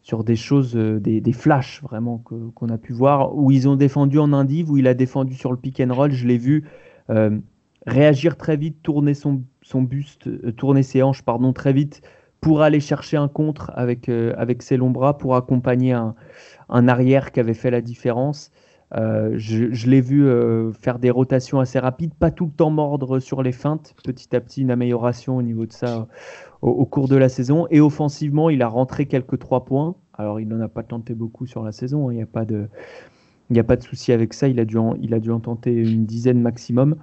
[0.00, 4.18] sur des choses, des, des flashs vraiment qu'on a pu voir, où ils ont défendu
[4.18, 6.12] en indiv, où il a défendu sur le pick and roll.
[6.12, 6.64] Je l'ai vu
[7.12, 7.38] euh,
[7.86, 9.42] réagir très vite, tourner son,
[9.74, 12.00] buste, euh, tourner ses hanches pardon, très vite
[12.40, 16.14] pour aller chercher un contre avec, euh, ses longs bras, pour accompagner un,
[16.68, 18.50] arrière qui avait fait la différence.
[18.94, 20.28] Je, l'ai vu
[20.72, 24.40] faire des rotations assez rapides, pas tout le temps mordre sur les feintes, petit à
[24.40, 26.08] petit une amélioration au niveau de ça
[26.62, 27.68] au, au cours de la saison.
[27.70, 29.94] Et offensivement, il a rentré quelques trois points.
[30.14, 32.12] Alors il n'en a pas tenté beaucoup sur la saison, hein.
[32.12, 32.68] il n'y a pas de,
[33.52, 34.48] il n'y a pas de souci avec ça.
[34.48, 36.96] Il a dû en, il a dû en tenter une dizaine maximum.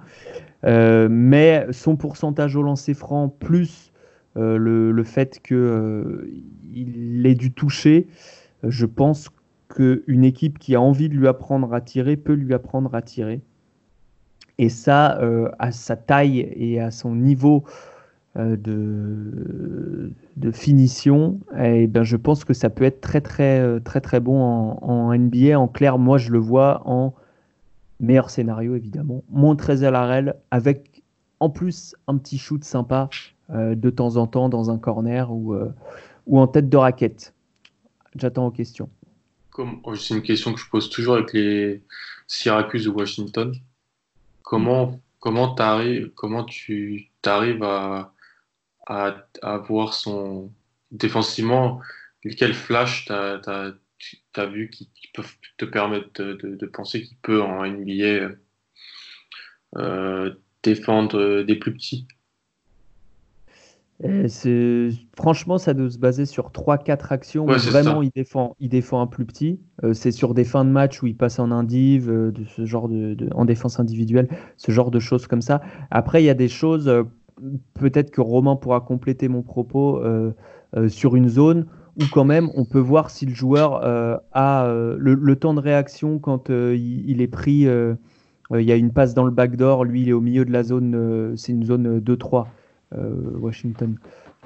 [0.64, 3.92] Euh, mais son pourcentage au lancer franc, plus
[4.36, 6.28] euh, le, le, fait qu'il euh,
[7.24, 8.08] ait dû toucher,
[8.64, 9.30] je pense
[9.68, 13.40] qu'une équipe qui a envie de lui apprendre à tirer peut lui apprendre à tirer.
[14.58, 15.18] Et ça,
[15.58, 17.64] à sa taille et à son niveau
[18.36, 24.20] de, de finition, et ben, je pense que ça peut être très très très très
[24.20, 25.58] bon en, NBA.
[25.58, 27.14] En clair, moi je le vois en
[27.98, 29.24] meilleur scénario évidemment.
[29.30, 31.02] Montrezl avec
[31.40, 33.08] en plus un petit shoot sympa
[33.50, 35.72] euh, de temps en temps dans un corner ou, euh,
[36.26, 37.34] ou en tête de raquette.
[38.14, 38.88] J'attends aux questions.
[39.58, 41.82] Oh, c'est une question que je pose toujours avec les
[42.26, 43.54] Syracuse de Washington.
[44.42, 45.54] Comment, comment,
[46.14, 48.12] comment tu arrives à,
[48.90, 50.50] à, voir son.
[50.90, 51.80] Défensivement,
[52.36, 58.34] quel flash tu as, vu qui, peuvent te permettre de, penser qu'il peut en NBA
[59.76, 60.34] euh,
[60.64, 62.08] défendre des plus petits?
[65.14, 69.06] Franchement, ça doit se baser sur 3-4 actions où vraiment il défend, il défend un
[69.06, 69.60] plus petit.
[69.84, 72.64] Euh, c'est sur des fins de match où il passe en indiv, euh, de ce
[72.64, 75.60] genre de, en défense individuelle, ce genre de choses comme ça.
[75.90, 77.02] Après, il y a des choses, euh,
[77.74, 80.02] peut-être que Romain pourra compléter mon propos
[80.88, 81.66] sur une zone
[82.00, 83.80] où quand même on peut voir si le joueur
[84.32, 87.66] a le, temps de réaction quand il, est pris.
[87.66, 90.62] il y a une passe dans le backdoor, lui il est au milieu de la
[90.62, 92.46] zone, c'est une zone 2-3.
[92.96, 93.96] Euh, Washington.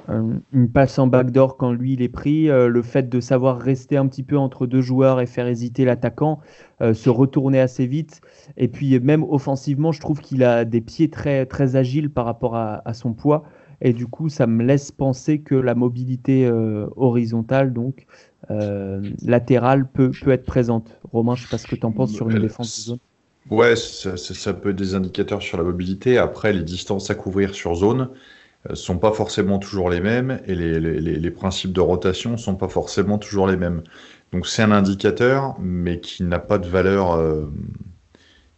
[0.08, 3.96] Une passe en backdoor quand lui il est pris, euh, le fait de savoir rester
[3.96, 6.40] un petit peu entre deux joueurs et faire hésiter l'attaquant,
[6.82, 8.20] euh, se retourner assez vite.
[8.56, 12.56] Et puis même offensivement, je trouve qu'il a des pieds très, très agiles par rapport
[12.56, 13.44] à, son poids.
[13.80, 16.50] Et du coup, ça me laisse penser que la mobilité
[16.96, 18.06] horizontale, donc
[19.22, 20.98] latérale, peut, peut être présente.
[21.12, 22.98] Romain, je ne sais pas ce que tu en penses sur une défense de zone.
[23.50, 26.16] Ouais, ça, ça, peut être des indicateurs sur la mobilité.
[26.16, 28.08] Après, les distances à couvrir sur zone euh,
[28.72, 32.68] sont pas forcément toujours les mêmes et les, les, les principes de rotation sont pas
[32.68, 33.82] forcément toujours les mêmes.
[34.32, 37.44] Donc c'est un indicateur, mais qui n'a pas de valeur, euh,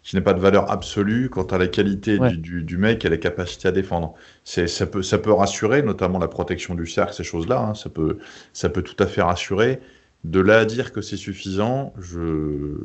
[0.03, 3.09] qui n'a pas de valeur absolue quant à la qualité du, du, du, mec et
[3.09, 4.15] la capacité à défendre.
[4.45, 7.61] C'est, ça peut, ça peut rassurer, notamment la protection du cercle, ces choses-là.
[7.61, 8.19] Hein, ça peut,
[8.53, 9.81] ça peut tout à fait rassurer.
[10.25, 12.77] De là à dire que c'est suffisant, je,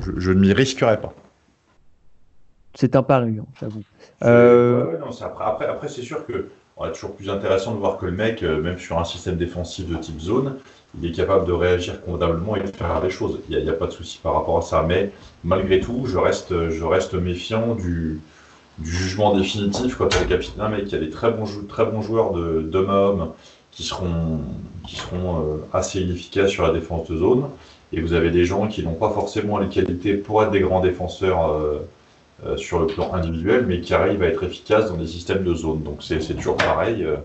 [0.00, 1.14] je, je ne m'y risquerai pas.
[2.74, 3.82] C'est un pari, hein, j'avoue.
[4.22, 4.98] Euh...
[5.20, 6.48] après, après, c'est sûr que
[6.88, 9.96] toujours plus intéressant de voir que le mec, euh, même sur un système défensif de
[9.96, 10.56] type zone,
[10.98, 13.40] il est capable de réagir convenablement et de faire des choses.
[13.48, 14.84] Il n'y a, pas de souci par rapport à ça.
[14.88, 15.12] Mais
[15.44, 18.20] malgré tout, je reste, je reste méfiant du,
[18.82, 22.32] jugement définitif quand le capitaine, un mec qui a des très bons, très bons joueurs
[22.32, 23.32] d'homme à homme
[23.70, 24.40] qui seront,
[24.86, 27.44] qui seront euh, assez inefficaces sur la défense de zone.
[27.92, 30.80] Et vous avez des gens qui n'ont pas forcément les qualités pour être des grands
[30.80, 31.52] défenseurs.
[31.52, 31.80] Euh,
[32.46, 35.52] euh, sur le plan individuel, mais qui arrive à être efficace dans des systèmes de
[35.54, 35.82] zone.
[35.82, 37.04] Donc c'est toujours pareil.
[37.04, 37.16] Euh.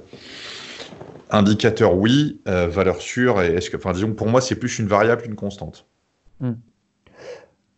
[1.29, 2.41] indicateur, oui.
[2.49, 3.41] Euh, valeur sûre.
[3.41, 5.85] Et est-ce que, enfin, disons, pour moi, c'est plus une variable qu'une constante.
[6.41, 6.55] Hmm.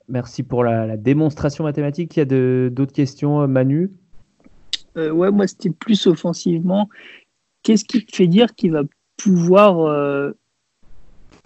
[0.10, 2.16] Merci pour la, démonstration mathématique.
[2.16, 3.92] Il y a d'autres questions, Manu?
[4.96, 6.90] Ouais, moi, c'était plus offensivement.
[7.62, 8.82] Qu'est-ce qui te fait dire qu'il va
[9.18, 10.34] pouvoir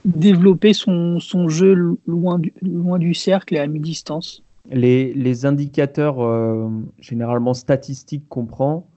[0.05, 4.43] développer son, son jeu loin du, loin du cercle et à mi-distance?
[4.70, 8.88] Les, indicateurs euh, généralement statistiques qu'on prend,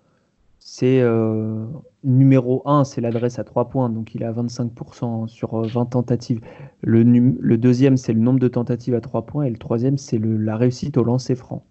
[0.59, 1.67] c'est euh,
[2.05, 5.85] numéro 1, c'est l'adresse à 3 points, donc il est à 25% sur 20 euh,
[5.85, 6.41] tentatives.
[6.83, 10.57] Le, deuxième, c'est le nombre de tentatives à 3 points, et le troisième, c'est la
[10.57, 11.65] réussite au lancer franc.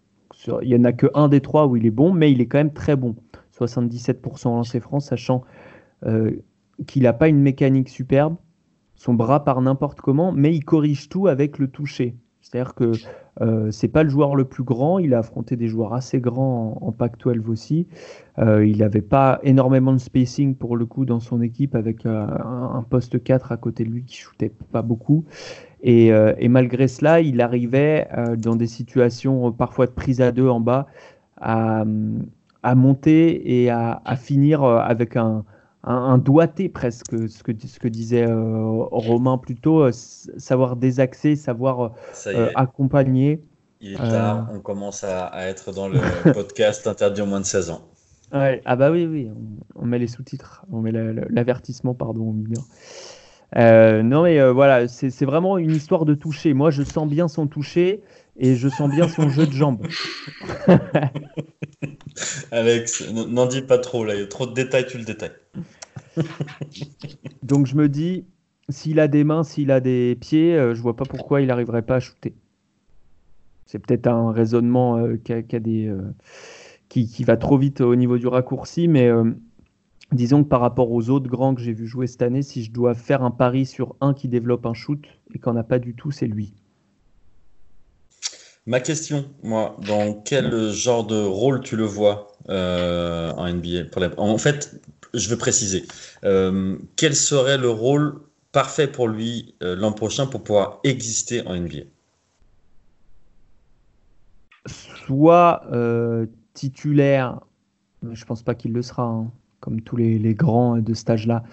[0.61, 2.47] il n'y en a que un des trois où il est bon, mais il est
[2.47, 3.15] quand même très bon.
[3.57, 5.43] 77% au lancer franc, sachant
[6.87, 8.35] qu'il n'a pas une mécanique superbe,
[8.95, 12.15] son bras part n'importe comment, mais il corrige tout avec le toucher.
[12.43, 12.91] C'est-à-dire que
[13.41, 14.99] euh, c'est pas le joueur le plus grand.
[14.99, 17.87] Il a affronté des joueurs assez grands en, Pac-12 aussi.
[18.37, 22.27] Euh, il n'avait pas énormément de spacing pour le coup dans son équipe avec euh,
[22.27, 25.23] un, poste 4 à côté de lui qui shootait pas beaucoup.
[25.85, 26.11] Et,
[26.47, 30.87] malgré cela, il arrivait dans des situations parfois de prise à deux en bas
[31.41, 31.83] à,
[32.75, 35.43] monter et à finir avec un,
[35.83, 41.35] un, doigté presque, ce que, ce que disait euh, Romain plus tôt, euh, savoir désaxer,
[41.35, 41.93] savoir
[42.27, 43.41] euh, accompagner.
[43.81, 45.99] Il est tard, on commence à, être dans le
[46.33, 47.81] podcast interdit au moins de 16 ans.
[48.31, 48.61] Ouais.
[48.65, 49.29] Ah bah oui, oui,
[49.75, 52.61] on, met les sous-titres, on met l'avertissement, pardon, au milieu.
[54.01, 56.53] non mais voilà, c'est vraiment une histoire de toucher.
[56.53, 58.01] Moi, je sens bien son toucher
[58.37, 59.85] et je sens bien son jeu de jambes.
[62.51, 65.31] Alex, n'en dis pas trop, là, il y a trop de détails, tu le détailles.
[67.43, 68.25] Donc je me dis,
[68.69, 71.81] s'il a des mains, s'il a des pieds, euh, je vois pas pourquoi il n'arriverait
[71.81, 72.33] pas à shooter.
[73.65, 76.01] C'est peut-être un raisonnement euh, des, euh,
[76.89, 79.09] qui, qui, va trop vite au niveau du raccourci, mais
[80.11, 82.71] disons que par rapport aux autres grands que j'ai vu jouer cette année, si je
[82.71, 85.03] dois faire un pari sur un qui développe un shoot
[85.33, 86.53] et qu'en a pas du tout, c'est lui.
[88.65, 93.89] Ma question, moi, dans quel genre de rôle tu le vois euh, en NBA.
[94.17, 94.79] En fait,
[95.13, 95.83] je veux préciser,
[96.23, 98.21] euh, quel serait le rôle
[98.53, 101.83] parfait pour lui l'an prochain pour pouvoir exister en NBA
[104.65, 105.63] Soit
[106.53, 107.41] titulaire,
[108.09, 111.43] je pense pas qu'il le sera, hein, comme tous les, grands de ce âge-là,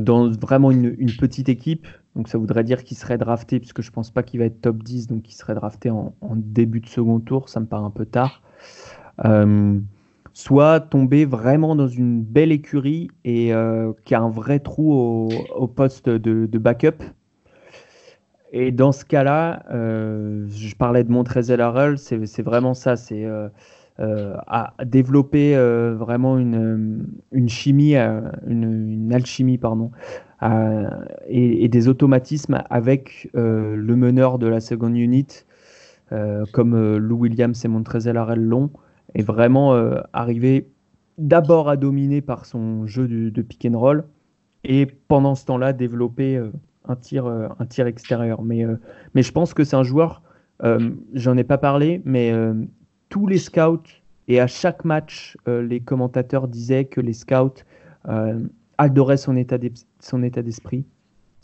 [0.00, 1.86] dans vraiment une, petite équipe.
[2.16, 4.82] Donc ça voudrait dire qu'il serait drafté, puisque je pense pas qu'il va être top
[4.82, 8.06] 10, donc il serait drafté en, début de second tour, ça me paraît un peu
[8.06, 8.42] tard.
[9.26, 9.78] Euh,
[10.32, 15.68] soit tomber vraiment dans une belle écurie et euh, qui a un vrai trou au,
[15.68, 17.02] poste de, backup.
[18.52, 23.26] Et dans ce cas-là, euh, je parlais de Montrezl Harrell, c'est vraiment ça, c'est
[23.98, 25.56] à développer
[25.98, 29.90] vraiment une, une chimie, une, alchimie, pardon,
[30.42, 30.90] euh,
[31.28, 35.26] et, des automatismes avec euh, le meneur de la seconde unit,
[36.12, 38.70] euh, comme Lou Williams et Montrezl Harrell long
[39.14, 39.72] et vraiment
[40.12, 40.68] arriver
[41.16, 44.04] d'abord à dominer par son jeu de, pick and roll,
[44.64, 46.38] et pendant ce temps-là développer
[46.84, 48.42] un tir, un tir extérieur.
[48.42, 48.66] Mais,
[49.14, 50.22] mais je pense que c'est un joueur,
[51.14, 52.30] j'en ai pas parlé, mais
[53.08, 53.82] tous les scouts,
[54.28, 57.62] et à chaque match, les commentateurs disaient que les scouts
[58.78, 60.84] adorait son état d'esprit.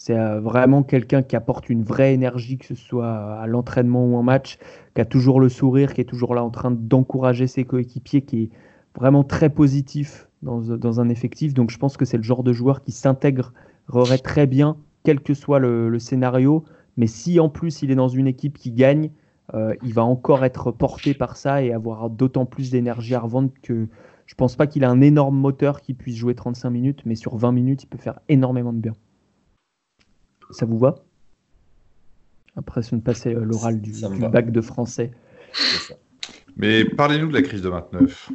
[0.04, 4.16] C'est euh, vraiment quelqu'un qui apporte une vraie énergie, que ce soit à l'entraînement ou
[4.16, 4.58] en match,
[4.96, 8.42] qui a toujours le sourire, qui est toujours là en train d'encourager ses coéquipiers, qui
[8.42, 8.50] est
[8.98, 11.54] vraiment très positif dans, un effectif.
[11.54, 15.34] Donc je pense que c'est le genre de joueur qui s'intégrerait très bien, quel que
[15.34, 16.64] soit le, scénario.
[16.96, 19.08] Mais si en plus il est dans une équipe qui gagne,
[19.54, 23.50] euh, il va encore être porté par ça et avoir d'autant plus d'énergie à revendre
[23.62, 23.88] que
[24.26, 27.36] je pense pas qu'il a un énorme moteur qui puisse jouer 35 minutes, mais sur
[27.36, 28.94] 20 minutes, il peut faire énormément de bien.
[30.50, 30.94] Ça vous va?
[32.56, 33.92] Après, de passer euh, l'oral du,
[34.30, 35.10] bac de français.
[36.56, 38.32] Mais parlez-nous de la crise de 29.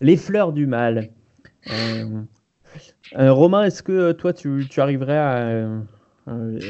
[0.00, 1.10] Les, fleurs du mal.
[1.70, 2.22] Euh,
[3.18, 5.68] euh, Romain, est-ce que toi, tu, arriverais à...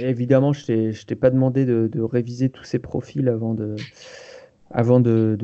[0.02, 3.76] évidemment, je t'ai pas demandé de, réviser tous ces profils avant de,
[4.70, 5.36] avant de,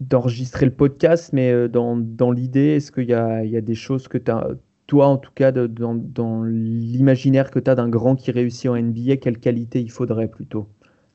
[0.00, 4.32] d'enregistrer le podcast, mais euh, dans, l'idée, est-ce qu'il y a, des choses que tu
[4.86, 8.76] toi en tout cas, dans, dans l'imaginaire que tu as d'un grand qui réussit en
[8.76, 10.68] NBA, quelle qualité il faudrait plutôt?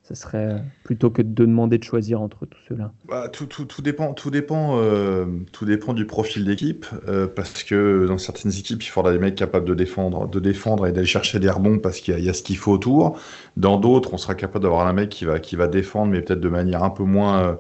[0.09, 3.83] Ça serait plutôt que de demander de choisir entre tous ceux-là bah, tout, tout, tout,
[3.83, 8.81] dépend, tout, dépend, euh, tout dépend du profil d'équipe, euh, parce que dans certaines équipes,
[8.81, 11.99] il faudra des mecs capables de défendre, de défendre et d'aller chercher des rebonds parce
[11.99, 13.19] qu'il y, a ce qu'il faut autour.
[13.55, 16.41] Dans d'autres, on sera capable d'avoir un mec qui va, qui va défendre, mais peut-être
[16.41, 17.59] de manière un peu moins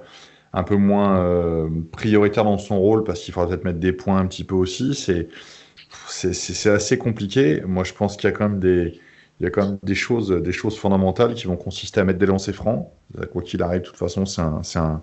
[0.51, 4.17] un peu moins euh, prioritaire dans son rôle parce qu'il faudra peut-être mettre des points
[4.17, 4.95] un petit peu aussi.
[4.95, 7.61] C'est assez compliqué.
[7.67, 8.99] Moi, je pense qu'il y a quand même des
[9.39, 12.19] il y a quand même des choses des choses fondamentales qui vont consister à mettre
[12.19, 12.89] des lancers francs.
[13.31, 15.01] Quoi qu'il arrive, de toute façon, c'est un un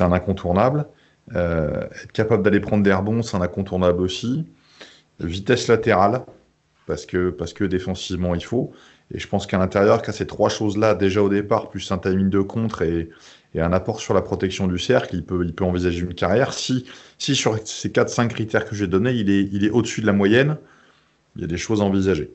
[0.00, 0.86] un incontournable.
[1.34, 4.46] Euh, être capable d'aller prendre des rebonds, c'est un incontournable aussi.
[5.20, 6.24] Vitesse latérale,
[6.86, 8.72] parce que, parce que défensivement il faut.
[9.14, 12.30] Et je pense qu'à l'intérieur, qu'à ces trois choses-là, déjà au départ, plus un timing
[12.30, 13.10] de contre et,
[13.54, 16.52] et un apport sur la protection du cercle, il peut, il peut envisager une carrière.
[16.54, 16.86] Si,
[17.18, 20.12] si sur ces 4-5 critères que j'ai donnés, il est, il est au-dessus de la
[20.12, 20.56] moyenne,
[21.36, 22.34] il y a des choses à envisager.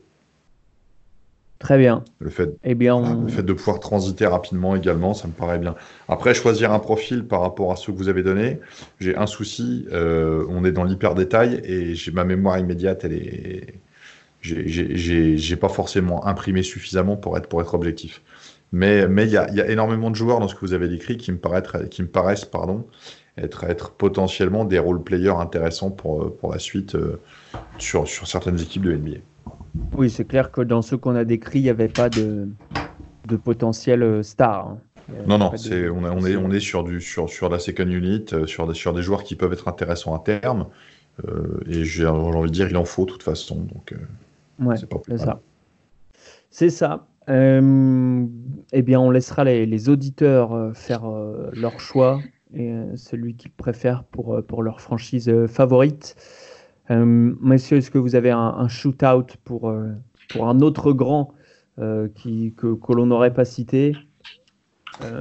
[1.59, 2.03] Très bien.
[2.19, 5.75] Le fait, eh bien, le fait de pouvoir transiter rapidement également, ça me paraît bien.
[6.07, 8.59] Après, choisir un profil par rapport à ce que vous avez donné,
[8.99, 13.13] j'ai un souci, euh, on est dans l'hyper détail et j'ai ma mémoire immédiate, elle
[13.13, 13.73] est,
[14.41, 18.21] j'ai pas forcément imprimé suffisamment pour être, pour être objectif.
[18.71, 21.17] Mais il y, a, y, a, énormément de joueurs dans ce que vous avez décrit
[21.17, 22.85] qui me, paraître, qui me paraissent pardon,
[23.37, 27.19] être, être potentiellement des role players intéressants pour, pour la suite euh,
[27.77, 29.17] sur, sur certaines équipes de NBA.
[29.95, 32.47] Oui, c'est clair que dans ceux qu'on a décrits, il n'y avait pas de,
[33.27, 34.67] de potentiel euh, star.
[34.67, 34.79] Hein.
[35.25, 38.25] Non, non, c'est, on, on, est, on est sur, du, sur, sur la second unit,
[38.33, 40.67] euh, sur des, sur des joueurs qui peuvent être intéressants à terme.
[41.65, 43.55] et j'ai, envie de dire, il en faut de toute façon.
[43.73, 43.95] Donc,
[44.59, 45.39] ouais, c'est ça.
[46.49, 47.07] C'est ça.
[47.29, 48.25] Euh,
[48.71, 52.21] eh bien, on laissera les, auditeurs euh, faire euh, leur choix
[52.53, 56.15] et celui qu'ils préfèrent pour, pour leur franchise favorite.
[56.89, 59.73] Monsieur, est-ce que vous avez un, un shoot-out pour,
[60.29, 61.33] pour un autre grand
[62.15, 63.95] qui, que, que l'on n'aurait pas cité?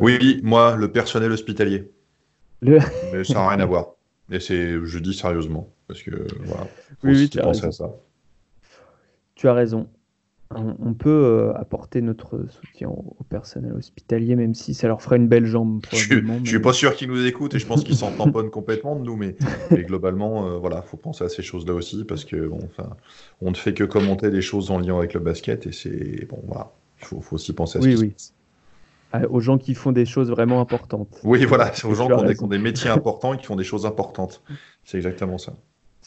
[0.00, 1.90] Oui, moi, le personnel hospitalier.
[2.62, 3.96] Mais ça n'a rien à voir.
[4.30, 6.64] Et c'est, je dis sérieusement, parce que voilà,
[7.00, 7.90] faut oui, tu ça.
[9.34, 9.88] Tu as raison
[10.54, 15.26] on, peut euh, apporter notre soutien au, personnel hospitalier, même si ça leur ferait une
[15.26, 15.84] belle jambe.
[15.92, 18.96] Je, ne suis pas sûr qu'ils nous écoutent et je pense qu'ils s'en tamponnent complètement
[18.96, 19.34] de nous, mais,
[19.82, 22.90] globalement, euh, voilà, faut penser à ces choses-là aussi parce que enfin,
[23.40, 26.38] on ne fait que commenter des choses en lien avec le basket et c'est bon,
[26.46, 26.70] voilà,
[27.00, 27.96] il faut, aussi penser à ce oui,
[29.14, 29.20] oui.
[29.28, 31.20] aux gens qui font des choses vraiment importantes.
[31.24, 33.56] Oui, voilà, aux gens qui ont, des, qui ont, des, métiers importants et qui font
[33.56, 34.42] des choses importantes.
[34.84, 35.54] C'est exactement ça.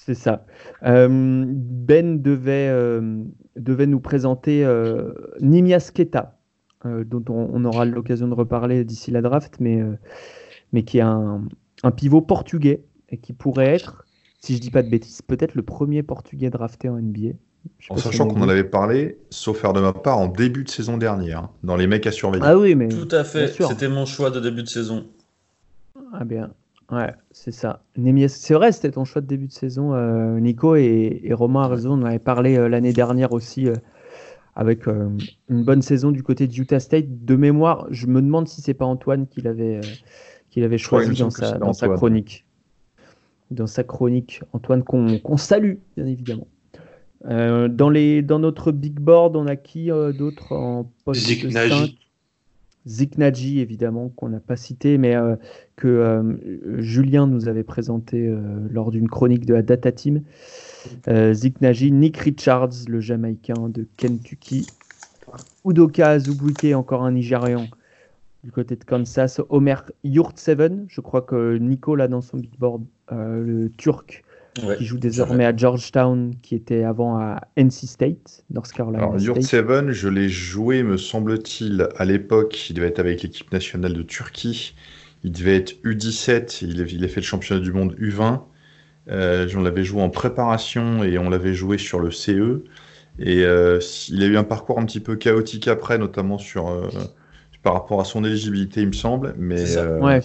[0.06, 0.46] C'est ça.
[0.84, 3.24] Euh, ben devait, euh,
[3.56, 6.38] devait nous présenter euh, Nimias Keta,
[6.86, 9.84] dont on, aura l'occasion de reparler d'ici la draft, mais,
[10.72, 11.44] mais qui est un,
[11.84, 14.06] un, pivot portugais et qui pourrait être,
[14.40, 17.32] si je dis pas de bêtises, peut-être le premier portugais drafté en NBA.
[17.90, 20.96] En sachant qu'on en avait parlé, sauf faire de ma part, en début de saison
[20.96, 22.46] dernière, hein, dans les mecs à surveiller.
[22.48, 22.88] Ah oui, mais.
[22.88, 25.06] Tout à fait, c'était mon choix de début de saison.
[26.14, 26.52] Ah bien.
[26.92, 27.84] Ouais, c'est ça.
[28.28, 31.92] C'est vrai, c'était ton choix de début de saison, euh, Nico, et, Romain a raison.
[31.92, 33.76] On en avait parlé euh, l'année dernière aussi, euh,
[34.56, 37.26] avec une bonne saison du côté de Utah State.
[37.26, 39.82] De mémoire, je me demande si c'est pas Antoine qui l'avait
[40.58, 42.46] avait choisi dans, sa, dans sa, chronique.
[43.52, 46.48] Dans sa chronique, Antoine, qu'on salue, bien évidemment.
[47.24, 52.09] dans, les, dans notre big board, on a qui d'autre en poste 5
[52.86, 55.36] Zik Naji, évidemment, qu'on n'a pas cité, mais euh,
[55.76, 58.40] que euh, Julien nous avait présenté euh,
[58.72, 60.24] lors d'une chronique de la Data Team.
[61.34, 64.66] Zik Naji, Nick Richards, le Jamaïcain de Kentucky,
[65.66, 67.68] Udoka Azubuike, encore un Nigérian
[68.46, 72.84] du côté de Kansas, Omer Yurtseven, je crois que Nico l'a dans son big board,
[73.12, 74.24] le Turc
[74.54, 79.04] qui joue désormais à Georgetown, qui était avant à NC State, North Carolina.
[79.04, 82.70] Alors, Yurt Seven, je l'ai joué, me semble-t-il, à l'époque.
[82.70, 84.76] Il devait être avec l'équipe nationale de Turquie.
[85.24, 86.66] Il devait être U17.
[86.66, 88.42] Il a, fait le championnat du monde U20.
[89.10, 92.64] Euh, on l'avait joué en préparation et on l'avait joué sur le CE.
[93.20, 93.80] Et euh,
[94.10, 96.88] il a eu un parcours un petit peu chaotique après, notamment sur, euh,
[97.64, 99.36] par rapport à son éligibilité, il me semble.
[99.38, 100.22] Mais euh, ouais,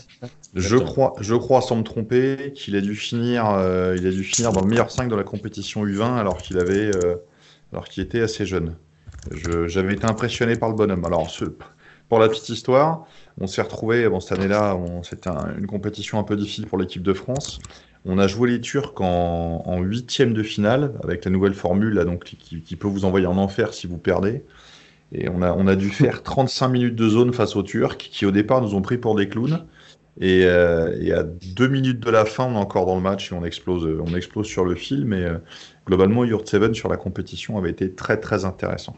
[0.55, 4.22] je crois, je crois sans me tromper qu'il a dû finir, euh, il a dû
[4.22, 7.16] finir dans le meilleur 5 de la compétition U20 alors qu'il avait, euh,
[7.72, 8.76] alors qu'il était assez jeune.
[9.66, 11.05] J'avais été impressionné par le bonhomme.
[11.05, 11.46] Alors, ce,
[12.09, 13.07] pour la petite histoire,
[13.40, 17.14] on s'est retrouvé bon, cette année-là, c'était une compétition un peu difficile pour l'équipe de
[17.14, 17.59] France.
[18.05, 22.24] On a joué les Turcs en huitième de finale avec la nouvelle formule là, donc,
[22.24, 24.44] qui, qui, peut vous envoyer en enfer si vous perdez.
[25.12, 28.26] Et on a, on a dû faire 35 minutes de zone face aux Turcs qui
[28.26, 29.64] au départ nous ont pris pour des clowns.
[30.23, 33.35] Euh, et, à deux minutes de la fin, on est encore dans le match et
[33.35, 35.05] on explose, on explose sur le fil.
[35.05, 35.39] Mais euh,
[35.87, 38.97] globalement, Yurt Seven sur la compétition avait été très très intéressant.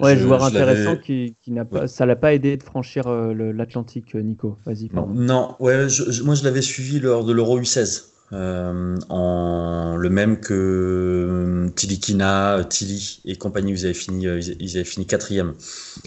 [0.00, 4.14] Ouais, joueur intéressant qui, qui n'a pas, ça l'a pas aidé de franchir euh, l'Atlantique,
[4.14, 4.56] Nico.
[4.64, 4.88] Vas-y.
[5.12, 5.88] Non, ouais,
[6.24, 8.04] moi je l'avais suivi lors de l'Euro U16.
[8.32, 15.52] en le même que Tilikina, Tilly et compagnie, ils avaient fini, ils avaient fini quatrième.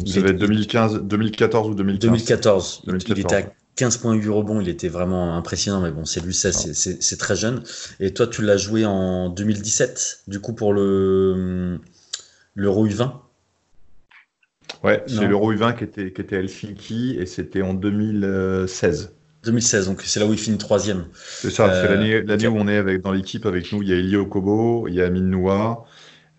[0.04, 2.82] Vous avez 2015, 2014 ou 2015 2014.
[2.88, 3.20] 2014.
[3.20, 6.52] Il était 15 points 8 rebonds, il était vraiment impressionnant, mais bon, c'est lui, ça,
[6.52, 7.64] c'est très jeune.
[8.00, 11.80] Et toi, tu l'as joué en 2017, du coup, pour le
[12.56, 13.14] l'Euro U20
[14.84, 19.14] Ouais, c'est l'Euro U20 qui était, qui était Helsinki, et c'était en 2016.
[19.46, 21.06] 2016, donc c'est là où il finit troisième.
[21.14, 23.82] C'est ça, c'est euh, l'année où on est avec, dans l'équipe avec nous.
[23.82, 25.86] Il y a Elio Kobo, il y a Amine Noua,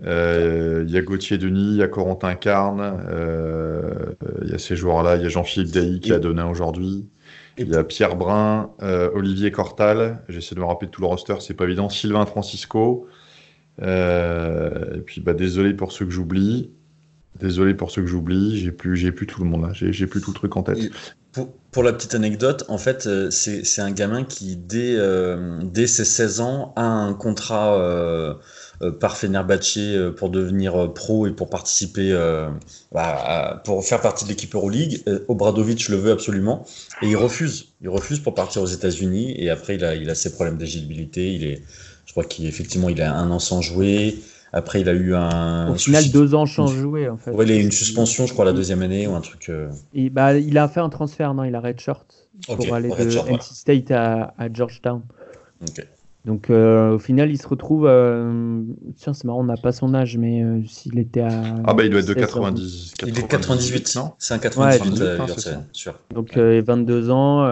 [0.05, 4.59] euh, il y a Gauthier Denis, il y a Corentin Carne, euh, il y a
[4.59, 7.09] ces joueurs-là, il y a Jean-Philippe Dailly qui a donné aujourd'hui.
[7.57, 11.07] Il y a Pierre Brun, euh, Olivier Cortal, j'essaie de me rappeler de tout le
[11.07, 13.07] roster, c'est pas évident, Sylvain Francisco.
[13.83, 16.71] Euh, et puis bah, désolé pour ceux que j'oublie.
[17.41, 20.21] Désolé pour ceux que j'oublie, j'ai plus, j'ai plus tout le monde là, j'ai plus
[20.21, 20.79] tout le truc en tête.
[21.33, 24.97] Pour, pour, la petite anecdote, en fait, euh, c'est un gamin qui, dès,
[25.65, 28.39] dès ses 16 ans, a un contrat
[29.01, 32.13] par Fenerbahce euh, pour devenir euh, pro et pour participer,
[32.93, 35.03] bah, pour faire partie de l'équipe Euroleague.
[35.29, 36.65] Obradovic le veut absolument
[37.03, 37.73] et il refuse.
[37.81, 41.35] Il refuse pour partir aux États-Unis et après il a, il a ses problèmes d'éligibilité.
[41.35, 41.63] Il est,
[42.07, 44.19] je crois qu'effectivement il a un an sans jouer.
[44.57, 45.71] Après, il a eu un.
[45.71, 47.33] Au final, deux ans sans jouer, en fait.
[47.33, 49.51] Ouais, il a eu une suspension, je crois, la deuxième année ou un truc.
[49.95, 53.43] Et bah, il a fait un transfert, non Il a redshirt pour aller de NC
[53.43, 55.03] State à, à Georgetown.
[55.61, 55.85] Ok.
[56.25, 57.87] Donc euh, au final, il se retrouve.
[57.87, 58.63] Euh,
[58.97, 61.57] tiens, c'est marrant, on n'a pas son âge, mais euh, s'il était à.
[61.65, 62.95] Ah bah il doit être de 90.
[63.07, 64.13] Il est 98, non?
[64.19, 65.95] C'est un 98, ouais, sûr.
[66.15, 67.47] Donc 22 ans,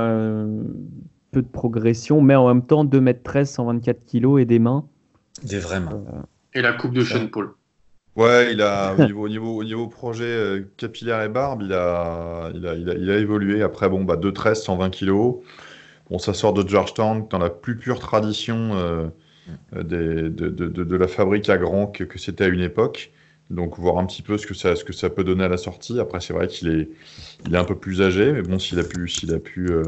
[1.32, 4.86] peu de progression, mais en même temps 2m13, 124 kg et des mains.
[5.42, 6.02] Des vraies mains.
[6.54, 7.50] et la coupe de Sean Paul.
[8.16, 12.50] Ouais, il a au niveau, au niveau, au niveau projet capillaire et barbe, il a,
[12.54, 13.62] il a, il a, il a évolué.
[13.62, 15.42] Après, bon, bah 2,13, 120 kg.
[16.10, 19.06] Bon, ça sort de Georgetown, dans la plus pure tradition euh,
[19.74, 23.12] euh, des, de, de, de, la fabrique à grands que, que c'était à une époque.
[23.50, 25.56] Donc, voir un petit peu ce que ça, ce que ça peut donner à la
[25.56, 25.98] sortie.
[26.00, 26.88] Après, c'est vrai qu'il est,
[27.46, 29.82] il est un peu plus âgé, mais bon, s'il a pu, s'il a pu, euh,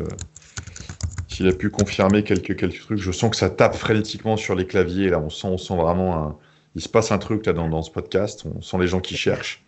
[1.29, 4.67] s'il a pu confirmer quelques, quelques trucs, je sens que ça tape frénétiquement sur les
[4.67, 5.09] claviers.
[5.09, 6.37] Là, on sent, on sent vraiment, un...
[6.75, 8.45] il se passe un truc là dans, dans ce podcast.
[8.55, 9.65] On sent les gens qui cherchent.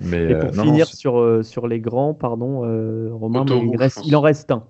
[0.00, 3.44] Mais Et pour euh, non, finir non, sur, euh, sur les grands, pardon, euh, Romain,
[3.48, 4.64] il, reste- il en reste un.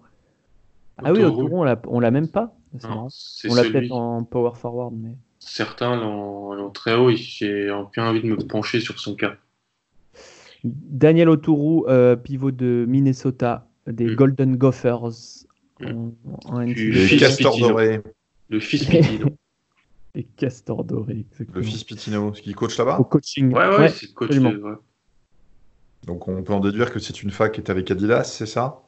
[1.04, 1.22] Ah oui.
[1.24, 2.54] Autoroute, on l'a- on l'a même pas.
[2.84, 3.08] Non,
[3.48, 5.16] On l'a peut-être en power forward, mais.
[5.38, 9.34] Certains l'ont très haut et j'ai bien envie de me pencher sur son cas.
[10.64, 14.14] Daniel Autourou, euh, pivot de Minnesota, des Mm.
[14.14, 15.08] Golden Gophers.
[15.80, 15.86] Mm.
[16.44, 17.68] En, en Fils castors Pitino.
[17.70, 18.02] dorés,
[18.50, 19.28] Le fils Pitino.
[20.14, 21.62] Les castors dorés, le exactement.
[21.64, 22.98] fils Pitino, qui coach là-bas.
[22.98, 23.52] Au coaching.
[23.54, 24.30] Ouais, ouais, c'est le coach.
[24.36, 24.74] de- ouais.
[26.06, 28.82] Donc on peut en déduire que c'est une fac qui est avec Adidas, c'est ça?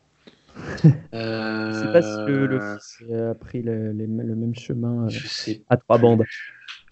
[1.15, 5.05] Euh, Je sais pas si le, le fils a pris le, les- le même chemin
[5.07, 6.25] euh, Je sais à trois bandes.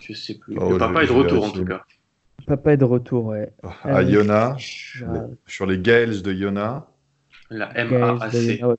[0.01, 0.57] Je sais plus.
[0.59, 1.83] Oh, le papa est de retour en tout cas.
[2.47, 3.53] Papa est de retour, ouais.
[3.63, 4.57] À Ah, Iona,
[5.07, 6.87] Ah, sur les Gales de Iona.
[7.51, 8.33] La MAAC.
[8.33, 8.77] Ouais,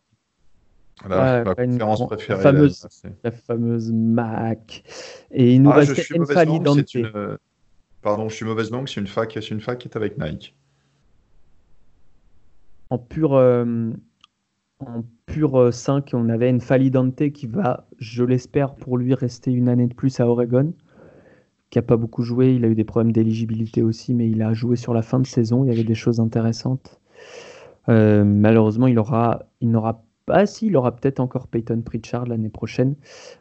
[1.03, 2.41] Voilà, Ouais, ma conférence préférée.
[2.41, 2.83] fameuse.
[2.83, 4.83] là, c'est- la fameuse Mac.
[5.31, 6.93] Et il nous Ah, je restait suis mauvaise Enfali Dante.
[6.95, 7.05] une...
[7.15, 7.37] euh,
[8.01, 10.55] Pardon, je suis mauvaise langue, c'est une fac, c'est une fac qui est avec Nike.
[12.89, 13.91] En pur, euh,
[14.87, 19.51] en pur euh, 5, on avait Enfali Dante qui va, je l'espère pour lui, rester
[19.51, 20.73] une année de plus à Oregon.
[21.69, 24.53] Qui n'a pas beaucoup joué, il a eu des problèmes d'éligibilité aussi, mais il a
[24.53, 25.63] joué sur la fin de saison.
[25.63, 26.99] Il y avait des choses intéressantes.
[27.89, 32.49] Euh, malheureusement, il aura, il n'aura pas, si, il aura peut-être encore Peyton Pritchard l'année
[32.49, 32.95] prochaine.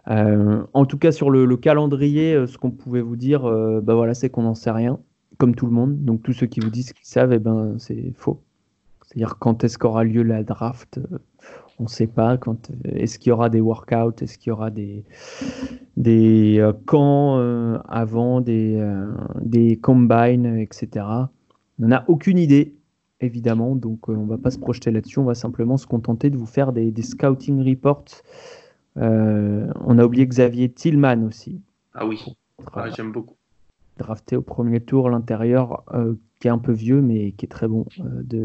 [0.08, 3.80] Euh, en tout cas, sur le, le calendrier, euh, ce qu'on pouvait vous dire, euh,
[3.80, 5.00] bah voilà, c'est qu'on n'en sait rien,
[5.38, 6.04] comme tout le monde.
[6.04, 8.42] Donc tous ceux qui vous disent qu'ils savent, eh ben, c'est faux.
[9.10, 11.18] C'est-à-dire quand est-ce qu'aura lieu la draft, euh,
[11.80, 12.36] on ne sait pas.
[12.38, 15.04] Quand euh, est-ce qu'il y aura des workouts, est-ce qu'il y aura des
[15.96, 21.04] des euh, camps euh, avant, des euh, des combines, etc.
[21.80, 22.76] On n'en a aucune idée,
[23.20, 23.74] évidemment.
[23.74, 25.18] Donc on va pas se projeter là-dessus.
[25.18, 28.04] On va simplement se contenter de vous faire des, des scouting reports.
[28.94, 31.60] On a oublié Xavier Tillman aussi,
[31.94, 32.22] Ah oui,
[32.74, 33.39] Ah, j'aime beaucoup.
[34.00, 37.68] Drafté au premier tour, l'intérieur euh, qui est un peu vieux mais qui est très
[37.68, 38.38] bon, euh, de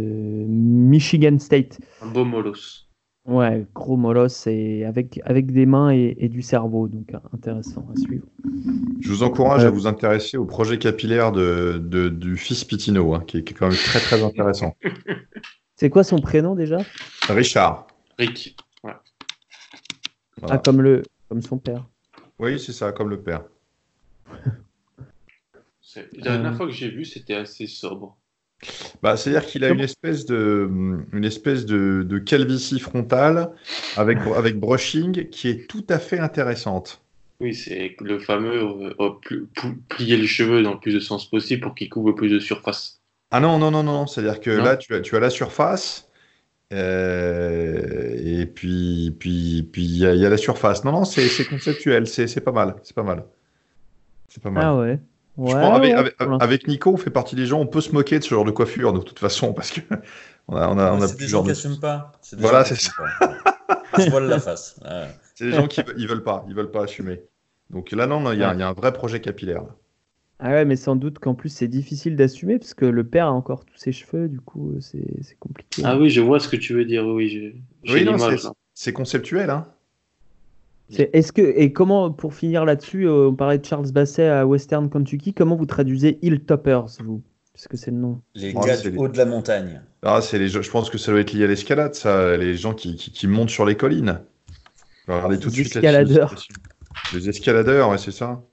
[0.48, 1.80] Michigan State.
[2.02, 2.84] Un beau molos.
[3.28, 7.84] Ouais, gros molosse et avec, avec des mains et, et du cerveau, donc euh, intéressant
[7.92, 8.28] à suivre.
[9.02, 13.16] Je vous encourage Euh, à vous intéresser au projet capillaire de, de- du fils Pitino,
[13.16, 14.76] hein, qui, est, qui est quand même très très intéressant.
[15.76, 16.78] C'est quoi son prénom déjà?
[17.28, 17.88] Richard.
[18.20, 18.56] Rick.
[18.84, 18.94] Ouais.
[20.38, 20.56] Voilà.
[20.56, 21.84] Ah, comme, le, comme son père.
[22.40, 23.44] Oui, c'est ça, comme le père.
[25.96, 26.56] La dernière Euh.
[26.56, 28.18] fois que j'ai vu, c'était assez sobre.
[29.02, 30.70] Bah, C'est-à-dire qu'il a une espèce de,
[31.14, 33.52] une espèce de, de calvitie frontale
[33.98, 37.02] avec, avec brushing qui est tout à fait intéressante.
[37.42, 41.00] Oui, c'est le fameux euh, oh, pl- pl- plier les cheveux dans le plus de
[41.02, 43.02] sens possible pour qu'ils couvrent plus de surface.
[43.32, 44.64] Ah non, non, non, non, c'est-à-dire que Non.
[44.64, 46.10] là, tu as, tu as la surface,
[46.74, 50.84] euh, et puis puis puis il y, a il y a la surface.
[50.86, 53.26] Non, non, c'est c'est conceptuel, c'est c'est pas mal, c'est pas mal.
[54.30, 54.64] C'est pas mal.
[54.64, 55.00] Ah ouais.
[55.38, 56.44] Je pense avec, ouais, avec- pour l'instant.
[56.46, 58.52] avec Nico, on fait partie des gens, on peut se moquer de ce genre de
[58.52, 59.82] coiffure de toute façon, parce que
[60.48, 62.12] on a, on a, on a c'est des plusieurs gens qui de- n'assument pas.
[62.32, 63.38] Des Voilà, qui c'est assument pas.
[63.98, 64.80] Ils se voilent la face.
[64.84, 65.08] Ouais.
[65.36, 67.22] C'est des gens qui ils veulent pas, ils veulent pas assumer.
[67.70, 69.64] Donc là, non, non, il y, a- il y a un vrai projet capillaire.
[69.64, 69.76] là.
[70.40, 73.32] Ah ouais, mais sans doute qu'en plus c'est difficile d'assumer parce que le père a
[73.32, 75.82] encore tous ses cheveux, du coup c'est compliqué.
[75.86, 77.06] Ah oui, je vois ce que tu veux dire.
[77.06, 78.36] Oui, j'ai j'ai Oui, non, là.
[78.74, 79.68] C'est conceptuel, hein.
[80.90, 84.46] C'est- Est-ce que et comment pour finir là-dessus, euh, on parlait de Charles Basset à
[84.46, 87.22] Western Kentucky, comment vous traduisez Hilltoppers vous?
[87.54, 88.22] Parce que c'est le nom.
[88.36, 89.82] Les Oh, gars du les- haut de la montagne.
[90.04, 92.74] Ah, c'est les, je pense que ça doit être lié à l'escalade, ça, les gens
[92.74, 94.20] qui, qui, qui montent sur les collines.
[95.08, 96.36] Regardez tout de Les suite la escaladeurs.
[97.14, 98.44] Les escaladeurs, ouais, c'est ça.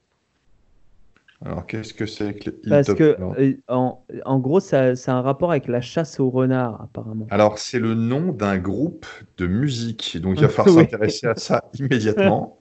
[1.45, 5.15] Alors, qu'est-ce que c'est que les Parce que euh, en, en gros ça, ça a
[5.17, 7.27] un rapport avec la chasse au renard apparemment.
[7.31, 9.05] Alors, c'est le nom d'un groupe
[9.37, 10.83] de musique, donc il va falloir Oui.
[10.83, 12.59] s'intéresser à ça immédiatement.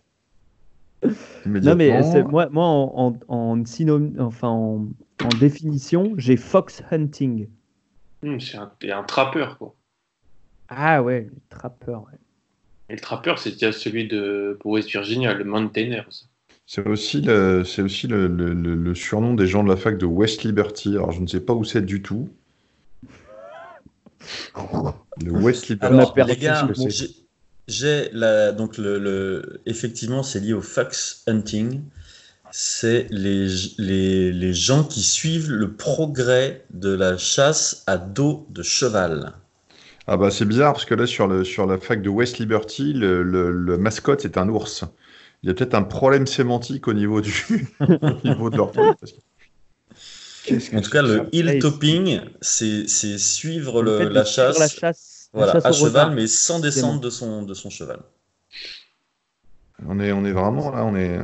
[1.04, 2.28] Non mais Immédiatement.
[2.28, 4.86] moi, moi en, en, en synony- enfin en,
[5.24, 7.48] en définition, j'ai fox hunting.
[8.24, 8.56] Hum, c'est
[8.90, 9.74] un, trappeur, quoi.
[10.68, 12.02] Ah ouais, le trappeur.
[12.04, 12.18] ouais.
[12.88, 16.09] Et le trappeur, c'était celui de pour West Virginia, le Mountaineer.
[16.66, 19.97] C'est aussi, le, c'est aussi le, le- le- le surnom des gens de la fac
[19.97, 20.97] de West Liberty.
[20.97, 22.30] Alors, je ne sais pas où c'est du tout.
[25.24, 25.94] Le West Liberty.
[25.94, 27.10] Alors, les gars, j'ai-
[27.68, 31.80] j'ai la donc le, le- effectivement c'est lié au fox hunting.
[32.51, 33.48] C'est les,
[33.78, 39.32] les, les gens qui suivent le progrès de la chasse à dos de cheval.
[40.06, 42.93] Ah bah c'est bizarre parce que là sur, le, sur la fac de West Liberty,
[42.93, 44.84] le, le- le mascotte c'est un ours.
[45.43, 47.32] Il y a peut-être un problème sémantique au niveau du
[47.81, 48.97] au niveau de leur truc.
[49.01, 49.19] parce que-
[50.44, 54.14] Qu'est-ce que En tout cas, le hill topping, c'est c'est suivre Le le- fait de
[54.14, 57.43] la, chasse, la chasse, la voilà, chasse à au cheval, mais sans descendre de son,
[57.44, 58.01] de son cheval.
[59.86, 61.19] on est, on est vraiment là, on est,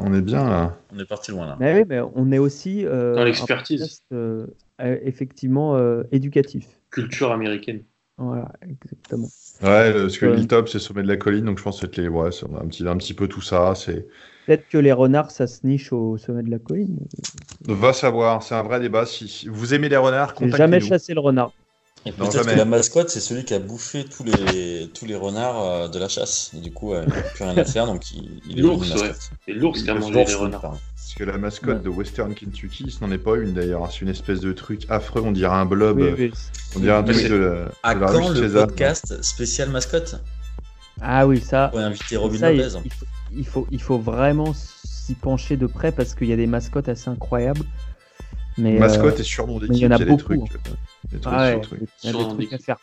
[0.00, 0.78] on est- bien là.
[0.92, 1.56] On est parti loin là.
[1.58, 4.02] Mais oui, mais on est aussi euh, Dans l'expertise.
[4.12, 4.46] euh,
[4.78, 6.66] effectivement euh, éducatif.
[6.90, 7.82] Culture américaine.
[8.20, 9.30] Voilà, exactement.
[9.62, 10.38] Ouais, le- parce que Ouais.
[10.40, 12.66] Hilltop, c'est sommet de la colline, donc je pense que c'est les, ouais, c'est un
[12.68, 13.74] petit, un petit peu tout ça.
[13.74, 14.06] C'est
[14.46, 16.98] Peut-être que les renards, ça se niche au sommet de la colline.
[17.66, 19.06] va savoir, c'est un vrai débat.
[19.06, 20.86] Si vous aimez les renards, J'ai jamais contactez-nous.
[20.86, 21.52] chassé le renard.
[22.06, 25.14] Et Non, peut-être que la mascotte, c'est celui qui a bouffé tous les, tous les
[25.14, 26.50] renards euh, de la chasse.
[26.56, 28.94] Et du coup, euh, il n'a plus rien à faire, donc il, il est L'ours,
[28.94, 29.10] ouais.
[29.46, 30.78] C'est l'ours qui a mangé les renards.
[31.10, 31.82] Parce que la mascotte Ouais.
[31.84, 33.90] de Western Kentucky, ce n'en est pas une d'ailleurs.
[33.90, 35.98] C'est une espèce de truc affreux, on dirait un blob.
[35.98, 36.32] Oui, oui.
[36.76, 38.66] On dirait un truc de la, À de la quand le César.
[38.68, 40.22] podcast spécial mascotte?
[41.00, 41.66] Ah oui, ça.
[41.66, 42.78] On pourrait inviter Robin ça, il, Lopez.
[42.84, 46.36] il faut, il, faut, il faut vraiment s'y pencher de près parce qu'il y a
[46.36, 47.62] des mascottes assez incroyables.
[48.56, 50.40] Mais, Mascotte euh, et surnom mais d'équipe, il y en a des beaucoup, trucs.
[50.42, 50.58] hein.
[50.68, 51.80] euh, des trucs ah sur ouais, trucs.
[52.04, 52.62] il y a des trucs à d'équipe.
[52.66, 52.76] faire.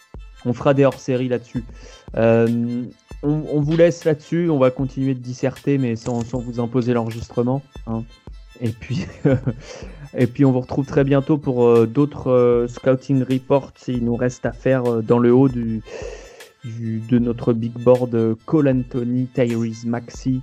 [0.45, 1.64] On fera des hors-séries là-dessus.
[2.16, 2.84] Euh,
[3.23, 4.49] on, on vous laisse là-dessus.
[4.49, 7.61] On va continuer de disserter, mais sans, sans vous imposer l'enregistrement.
[7.88, 8.03] hein.
[8.60, 9.06] Et puis,
[10.18, 13.72] et puis, on vous retrouve très bientôt pour euh, d'autres euh, scouting reports.
[13.88, 15.81] Il nous reste à faire euh, dans le haut du,
[16.64, 20.41] du- de notre big board euh, Cole Anthony, Tyrese Maxi,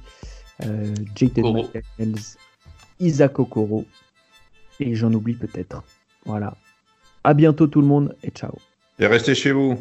[0.65, 1.53] euh, Jaden.
[1.53, 2.21] McDaniels,
[3.01, 3.85] Isaac Okoro.
[4.81, 5.83] Et j'en oublie peut-être.
[6.25, 6.57] Voilà.
[7.25, 8.53] À bientôt tout le monde et ciao.
[8.99, 9.77] Et restez chez vous.